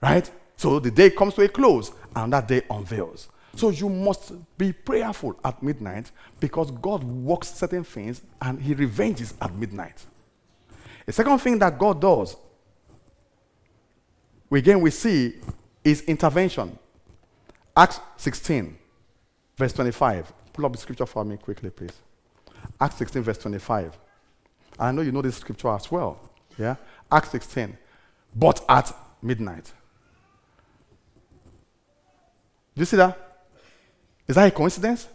Right? 0.00 0.30
So 0.56 0.78
the 0.78 0.90
day 0.90 1.10
comes 1.10 1.34
to 1.34 1.42
a 1.42 1.48
close 1.48 1.92
and 2.14 2.32
that 2.32 2.48
day 2.48 2.62
unveils. 2.70 3.28
So 3.56 3.70
you 3.70 3.88
must 3.88 4.32
be 4.56 4.72
prayerful 4.72 5.38
at 5.44 5.62
midnight 5.62 6.10
because 6.38 6.70
God 6.70 7.02
works 7.02 7.52
certain 7.52 7.84
things 7.84 8.22
and 8.40 8.60
He 8.60 8.74
revenges 8.74 9.34
at 9.40 9.54
midnight. 9.54 10.04
The 11.06 11.12
second 11.12 11.38
thing 11.38 11.58
that 11.58 11.78
God 11.78 12.00
does, 12.00 12.36
again 14.50 14.80
we 14.80 14.90
see, 14.90 15.40
is 15.82 16.02
intervention. 16.02 16.78
Acts 17.76 18.00
16, 18.18 18.76
verse 19.56 19.72
25. 19.72 20.32
Pull 20.52 20.66
up 20.66 20.72
the 20.72 20.78
scripture 20.78 21.06
for 21.06 21.24
me 21.24 21.36
quickly, 21.36 21.70
please. 21.70 22.00
Acts 22.80 22.96
16, 22.96 23.22
verse 23.22 23.38
25. 23.38 23.98
I 24.78 24.92
know 24.92 25.02
you 25.02 25.12
know 25.12 25.22
this 25.22 25.36
scripture 25.36 25.68
as 25.68 25.90
well. 25.90 26.20
Yeah? 26.58 26.76
Acts 27.10 27.30
16. 27.30 27.76
But 28.34 28.64
at 28.68 28.94
midnight. 29.22 29.72
Do 32.74 32.82
you 32.82 32.84
see 32.86 32.96
that? 32.96 33.18
Is 34.26 34.36
that 34.36 34.46
a 34.46 34.50
coincidence? 34.50 35.08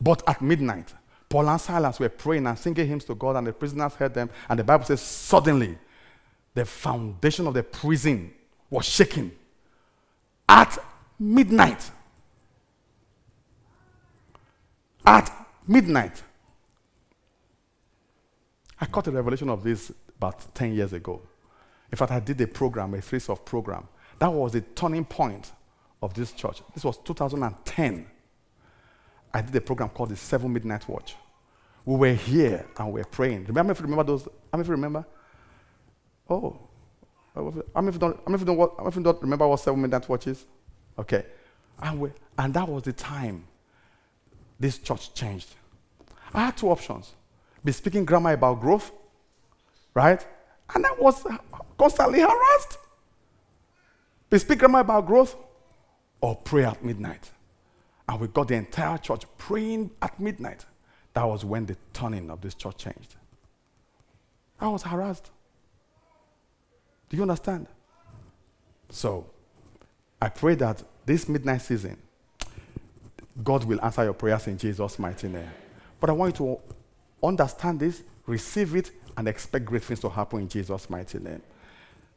But 0.00 0.22
at 0.26 0.42
midnight, 0.42 0.92
Paul 1.28 1.48
and 1.48 1.60
Silas 1.60 2.00
were 2.00 2.08
praying 2.08 2.46
and 2.46 2.58
singing 2.58 2.88
hymns 2.88 3.04
to 3.04 3.14
God, 3.14 3.36
and 3.36 3.46
the 3.46 3.52
prisoners 3.52 3.94
heard 3.94 4.12
them. 4.12 4.30
And 4.48 4.58
the 4.58 4.64
Bible 4.64 4.84
says, 4.84 5.00
suddenly, 5.00 5.78
the 6.54 6.64
foundation 6.64 7.46
of 7.46 7.54
the 7.54 7.62
prison 7.62 8.34
was 8.68 8.84
shaking. 8.84 9.30
At 10.48 10.76
midnight. 11.18 11.90
At 15.06 15.30
midnight. 15.66 16.22
I 18.82 18.86
caught 18.86 19.06
a 19.06 19.12
revelation 19.12 19.48
of 19.48 19.62
this 19.62 19.92
about 20.16 20.56
10 20.56 20.74
years 20.74 20.92
ago. 20.92 21.22
In 21.92 21.96
fact, 21.96 22.10
I 22.10 22.18
did 22.18 22.40
a 22.40 22.48
program, 22.48 22.94
a 22.94 23.00
series 23.00 23.28
of 23.28 23.44
program. 23.44 23.86
That 24.18 24.32
was 24.32 24.54
the 24.54 24.60
turning 24.60 25.04
point 25.04 25.52
of 26.02 26.12
this 26.14 26.32
church. 26.32 26.62
This 26.74 26.82
was 26.82 26.98
2010. 26.98 28.06
I 29.32 29.40
did 29.40 29.54
a 29.54 29.60
program 29.60 29.88
called 29.90 30.08
the 30.08 30.16
Seven 30.16 30.52
Midnight 30.52 30.88
Watch. 30.88 31.14
We 31.84 31.94
were 31.94 32.14
here 32.14 32.66
and 32.76 32.92
we 32.92 33.00
were 33.00 33.04
praying. 33.04 33.44
Remember 33.44 33.70
if 33.70 33.78
you 33.78 33.84
remember 33.84 34.02
those? 34.02 34.24
How 34.24 34.58
many 34.58 34.62
of 34.62 34.66
you 34.66 34.72
remember? 34.72 35.06
Oh. 36.28 36.58
How 37.36 37.52
many 37.76 37.88
of 37.88 37.94
you 37.94 38.00
don't, 38.00 38.16
how 38.16 38.32
many 38.32 38.40
you 38.40 38.46
don't, 38.46 39.02
don't 39.04 39.22
remember 39.22 39.46
what 39.46 39.60
Seven 39.60 39.80
Midnight 39.80 40.08
Watch 40.08 40.26
is? 40.26 40.44
Okay. 40.98 41.24
And, 41.80 42.00
we, 42.00 42.10
and 42.36 42.52
that 42.52 42.68
was 42.68 42.82
the 42.82 42.92
time 42.92 43.44
this 44.58 44.78
church 44.78 45.14
changed. 45.14 45.50
I 46.34 46.46
had 46.46 46.56
two 46.56 46.68
options. 46.68 47.12
Be 47.64 47.72
speaking 47.72 48.04
grammar 48.04 48.32
about 48.32 48.60
growth, 48.60 48.90
right? 49.94 50.24
And 50.74 50.84
I 50.86 50.92
was 50.98 51.24
constantly 51.78 52.20
harassed. 52.20 52.78
Be 54.30 54.38
speaking 54.38 54.58
grammar 54.58 54.80
about 54.80 55.06
growth 55.06 55.36
or 56.20 56.36
pray 56.36 56.64
at 56.64 56.84
midnight. 56.84 57.30
And 58.08 58.20
we 58.20 58.28
got 58.28 58.48
the 58.48 58.54
entire 58.54 58.98
church 58.98 59.24
praying 59.38 59.90
at 60.00 60.18
midnight. 60.18 60.64
That 61.14 61.24
was 61.24 61.44
when 61.44 61.66
the 61.66 61.76
turning 61.92 62.30
of 62.30 62.40
this 62.40 62.54
church 62.54 62.78
changed. 62.78 63.16
I 64.60 64.68
was 64.68 64.82
harassed. 64.82 65.30
Do 67.08 67.16
you 67.16 67.22
understand? 67.22 67.66
So, 68.88 69.26
I 70.20 70.28
pray 70.28 70.54
that 70.56 70.82
this 71.04 71.28
midnight 71.28 71.62
season, 71.62 71.96
God 73.42 73.64
will 73.64 73.82
answer 73.82 74.04
your 74.04 74.12
prayers 74.14 74.46
in 74.46 74.56
Jesus' 74.56 74.98
mighty 74.98 75.28
name. 75.28 75.50
But 76.00 76.10
I 76.10 76.12
want 76.12 76.38
you 76.38 76.46
to 76.46 76.74
understand 77.22 77.80
this, 77.80 78.02
receive 78.26 78.74
it, 78.74 78.90
and 79.16 79.28
expect 79.28 79.64
great 79.64 79.84
things 79.84 80.00
to 80.00 80.08
happen 80.08 80.40
in 80.40 80.48
Jesus' 80.48 80.88
mighty 80.88 81.18
name. 81.18 81.42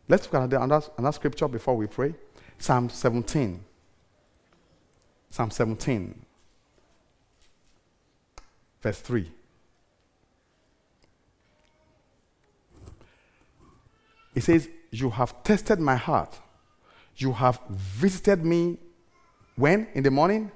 Let's 0.07 0.31
look 0.31 0.35
at 0.35 0.53
another, 0.53 0.85
another 0.97 1.15
scripture 1.15 1.47
before 1.47 1.75
we 1.75 1.87
pray. 1.87 2.13
Psalm 2.57 2.89
17. 2.89 3.63
Psalm 5.35 5.51
17, 5.51 6.25
verse 8.81 8.99
3. 9.01 9.29
It 14.33 14.43
says, 14.43 14.69
You 14.91 15.09
have 15.09 15.43
tested 15.43 15.81
my 15.81 15.97
heart. 15.97 16.39
You 17.17 17.33
have 17.33 17.59
visited 17.69 18.45
me 18.45 18.77
when? 19.57 19.87
In 19.93 20.03
the 20.03 20.11
morning? 20.11 20.49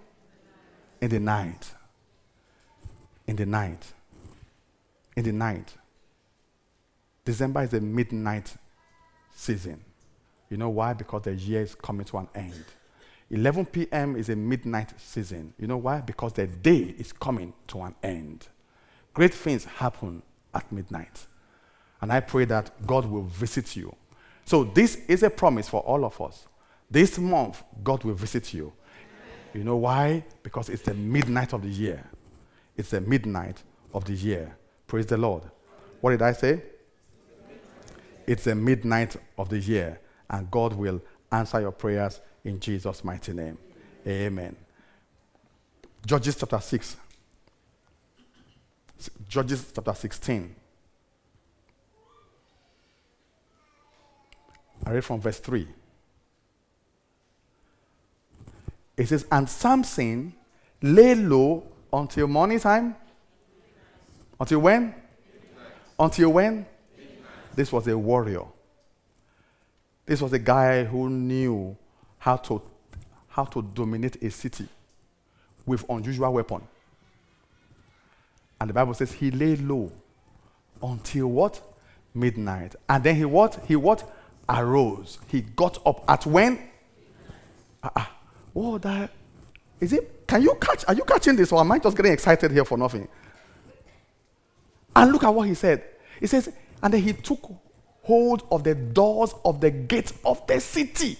In 1.01 1.09
the 1.09 1.19
night. 1.19 1.73
In 3.27 3.35
the 3.35 3.45
night. 3.45 3.93
In 5.19 5.25
the 5.25 5.33
night. 5.33 5.73
December 7.25 7.63
is 7.63 7.73
a 7.73 7.81
midnight 7.81 8.53
season. 9.35 9.83
You 10.49 10.55
know 10.55 10.69
why? 10.69 10.93
Because 10.93 11.23
the 11.23 11.33
year 11.33 11.61
is 11.61 11.75
coming 11.75 12.05
to 12.05 12.19
an 12.19 12.29
end. 12.33 12.63
11 13.29 13.65
p.m. 13.65 14.15
is 14.15 14.29
a 14.29 14.35
midnight 14.37 14.93
season. 14.97 15.53
You 15.59 15.67
know 15.67 15.75
why? 15.75 15.99
Because 15.99 16.31
the 16.31 16.47
day 16.47 16.95
is 16.97 17.11
coming 17.11 17.51
to 17.67 17.81
an 17.81 17.95
end. 18.01 18.47
Great 19.13 19.33
things 19.33 19.65
happen 19.65 20.23
at 20.53 20.71
midnight. 20.71 21.27
And 21.99 22.13
I 22.13 22.21
pray 22.21 22.45
that 22.45 22.87
God 22.87 23.03
will 23.03 23.23
visit 23.23 23.75
you. 23.75 23.93
So, 24.45 24.63
this 24.63 25.01
is 25.09 25.21
a 25.23 25.29
promise 25.29 25.67
for 25.67 25.81
all 25.81 26.05
of 26.05 26.21
us. 26.21 26.47
This 26.89 27.19
month, 27.19 27.61
God 27.83 28.05
will 28.05 28.13
visit 28.13 28.53
you. 28.53 28.71
You 29.53 29.65
know 29.65 29.75
why? 29.75 30.23
Because 30.43 30.69
it's 30.69 30.83
the 30.83 30.93
midnight 30.93 31.51
of 31.51 31.61
the 31.61 31.67
year. 31.67 32.05
It's 32.77 32.91
the 32.91 33.01
midnight 33.01 33.61
of 33.93 34.05
the 34.05 34.13
year. 34.13 34.55
Praise 34.89 35.05
the 35.05 35.17
Lord. 35.17 35.43
What 36.01 36.09
did 36.09 36.23
I 36.23 36.33
say? 36.33 36.63
It's 38.25 38.45
the 38.45 38.55
midnight 38.55 39.15
of 39.37 39.47
the 39.49 39.59
year, 39.59 39.99
and 40.27 40.49
God 40.49 40.73
will 40.73 40.99
answer 41.31 41.61
your 41.61 41.71
prayers 41.71 42.19
in 42.43 42.59
Jesus' 42.59 43.03
mighty 43.03 43.33
name. 43.33 43.59
Amen. 44.07 44.55
Judges 46.03 46.35
chapter 46.35 46.59
6. 46.59 46.97
Judges 49.27 49.71
chapter 49.75 49.93
16. 49.93 50.55
I 54.87 54.91
read 54.91 55.05
from 55.05 55.21
verse 55.21 55.39
3. 55.39 55.67
It 58.97 59.07
says, 59.07 59.27
And 59.31 59.47
Samson 59.47 60.33
lay 60.81 61.13
low 61.13 61.63
until 61.93 62.25
morning 62.27 62.59
time. 62.59 62.95
Until 64.39 64.59
when? 64.59 64.95
Until 65.99 66.33
when? 66.33 66.65
This 67.55 67.71
was 67.71 67.87
a 67.87 67.97
warrior. 67.97 68.45
This 70.05 70.21
was 70.21 70.33
a 70.33 70.39
guy 70.39 70.85
who 70.85 71.09
knew 71.09 71.75
how 72.17 72.37
to, 72.37 72.61
how 73.27 73.45
to 73.45 73.61
dominate 73.61 74.21
a 74.23 74.31
city 74.31 74.67
with 75.65 75.87
unusual 75.89 76.33
weapon. 76.33 76.61
And 78.59 78.69
the 78.69 78.73
Bible 78.73 78.93
says 78.93 79.11
he 79.11 79.31
lay 79.31 79.55
low 79.55 79.91
until 80.81 81.27
what? 81.27 81.61
Midnight. 82.13 82.75
And 82.87 83.03
then 83.03 83.15
he 83.15 83.25
what? 83.25 83.63
He 83.67 83.75
what? 83.75 84.09
Arose. 84.47 85.19
He 85.27 85.41
got 85.41 85.85
up 85.85 86.03
at 86.07 86.25
when? 86.25 86.59
Uh-uh. 87.83 88.05
Oh, 88.55 88.77
that 88.79 89.11
is 89.79 89.93
it? 89.93 90.27
Can 90.27 90.41
you 90.41 90.55
catch? 90.59 90.83
Are 90.87 90.93
you 90.93 91.03
catching 91.03 91.35
this, 91.35 91.51
or 91.51 91.61
am 91.61 91.71
I 91.71 91.79
just 91.79 91.95
getting 91.95 92.11
excited 92.11 92.51
here 92.51 92.65
for 92.65 92.77
nothing? 92.77 93.07
And 94.95 95.11
look 95.11 95.23
at 95.23 95.33
what 95.33 95.47
he 95.47 95.53
said. 95.53 95.83
He 96.19 96.27
says, 96.27 96.51
and 96.81 96.93
then 96.93 97.01
he 97.01 97.13
took 97.13 97.51
hold 98.03 98.43
of 98.51 98.63
the 98.63 98.75
doors 98.75 99.33
of 99.45 99.61
the 99.61 99.71
gate 99.71 100.11
of 100.25 100.45
the 100.47 100.59
city. 100.59 101.17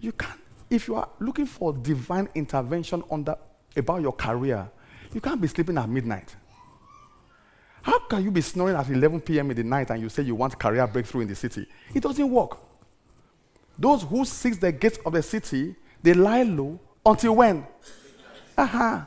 You 0.00 0.12
can't, 0.12 0.40
if 0.68 0.88
you 0.88 0.96
are 0.96 1.08
looking 1.18 1.46
for 1.46 1.72
divine 1.72 2.28
intervention 2.34 3.02
on 3.10 3.24
the, 3.24 3.38
about 3.76 4.02
your 4.02 4.12
career, 4.12 4.70
you 5.12 5.20
can't 5.20 5.40
be 5.40 5.48
sleeping 5.48 5.76
at 5.78 5.88
midnight. 5.88 6.34
How 7.82 7.98
can 8.00 8.22
you 8.22 8.30
be 8.30 8.40
snoring 8.40 8.76
at 8.76 8.88
11 8.88 9.20
p.m. 9.22 9.50
in 9.50 9.56
the 9.56 9.64
night 9.64 9.90
and 9.90 10.00
you 10.00 10.08
say 10.08 10.22
you 10.22 10.34
want 10.34 10.58
career 10.58 10.86
breakthrough 10.86 11.22
in 11.22 11.28
the 11.28 11.34
city? 11.34 11.66
It 11.94 12.02
doesn't 12.02 12.30
work. 12.30 12.58
Those 13.78 14.02
who 14.02 14.24
seek 14.24 14.60
the 14.60 14.70
gates 14.70 14.98
of 15.06 15.14
the 15.14 15.22
city, 15.22 15.74
they 16.02 16.12
lie 16.12 16.42
low 16.42 16.78
until 17.04 17.36
when? 17.36 17.66
Aha. 18.58 19.06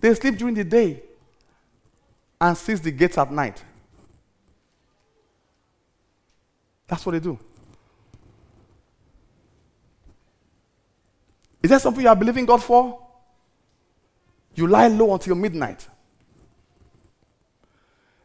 They 0.00 0.14
sleep 0.14 0.36
during 0.38 0.54
the 0.54 0.64
day 0.64 1.02
and 2.40 2.56
seize 2.56 2.80
the 2.80 2.90
gates 2.90 3.18
at 3.18 3.30
night. 3.30 3.62
That's 6.86 7.04
what 7.04 7.12
they 7.12 7.20
do. 7.20 7.38
Is 11.62 11.70
there 11.70 11.78
something 11.78 12.02
you 12.02 12.08
are 12.08 12.16
believing 12.16 12.46
God 12.46 12.62
for? 12.62 13.06
You 14.54 14.66
lie 14.66 14.88
low 14.88 15.12
until 15.12 15.34
midnight. 15.34 15.86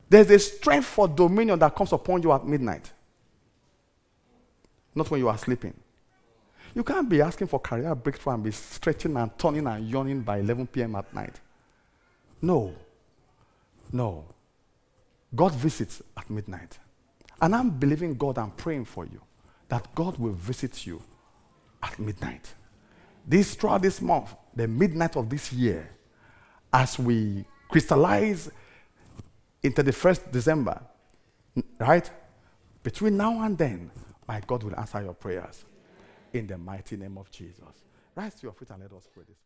There's 0.09 0.29
a 0.29 0.39
strength 0.39 0.85
for 0.85 1.07
dominion 1.07 1.59
that 1.59 1.75
comes 1.75 1.91
upon 1.91 2.23
you 2.23 2.31
at 2.31 2.45
midnight, 2.45 2.91
not 4.93 5.09
when 5.11 5.19
you 5.19 5.27
are 5.27 5.37
sleeping. 5.37 5.73
You 6.73 6.83
can't 6.83 7.09
be 7.09 7.21
asking 7.21 7.47
for 7.47 7.59
career 7.59 7.93
breakthrough 7.95 8.33
and 8.33 8.43
be 8.43 8.51
stretching 8.51 9.15
and 9.17 9.37
turning 9.37 9.67
and 9.67 9.87
yawning 9.89 10.21
by 10.21 10.39
11 10.39 10.67
p.m. 10.67 10.95
at 10.95 11.13
night. 11.13 11.39
No. 12.41 12.73
No. 13.91 14.25
God 15.35 15.53
visits 15.53 16.01
at 16.17 16.29
midnight. 16.29 16.79
And 17.41 17.55
I'm 17.55 17.69
believing 17.69 18.15
God 18.15 18.37
I'm 18.37 18.51
praying 18.51 18.85
for 18.85 19.05
you 19.05 19.21
that 19.67 19.93
God 19.95 20.17
will 20.17 20.33
visit 20.33 20.85
you 20.85 21.01
at 21.81 21.97
midnight. 21.99 22.53
This 23.27 23.55
throughout 23.55 23.81
this 23.81 24.01
month, 24.01 24.33
the 24.55 24.67
midnight 24.67 25.15
of 25.15 25.29
this 25.29 25.51
year, 25.51 25.89
as 26.71 26.99
we 26.99 27.45
crystallize 27.69 28.51
into 29.63 29.81
the 29.81 29.91
first 29.91 30.31
December, 30.31 30.79
right? 31.79 32.09
Between 32.83 33.17
now 33.17 33.41
and 33.43 33.57
then, 33.57 33.89
my 34.27 34.39
God 34.45 34.63
will 34.63 34.77
answer 34.79 35.01
your 35.01 35.13
prayers 35.13 35.65
in 36.33 36.47
the 36.47 36.57
mighty 36.57 36.97
name 36.97 37.17
of 37.17 37.31
Jesus. 37.31 37.63
Rise 38.15 38.35
to 38.35 38.43
your 38.43 38.53
feet 38.53 38.69
and 38.69 38.81
let 38.81 38.93
us 38.93 39.07
pray 39.13 39.23
this. 39.27 39.37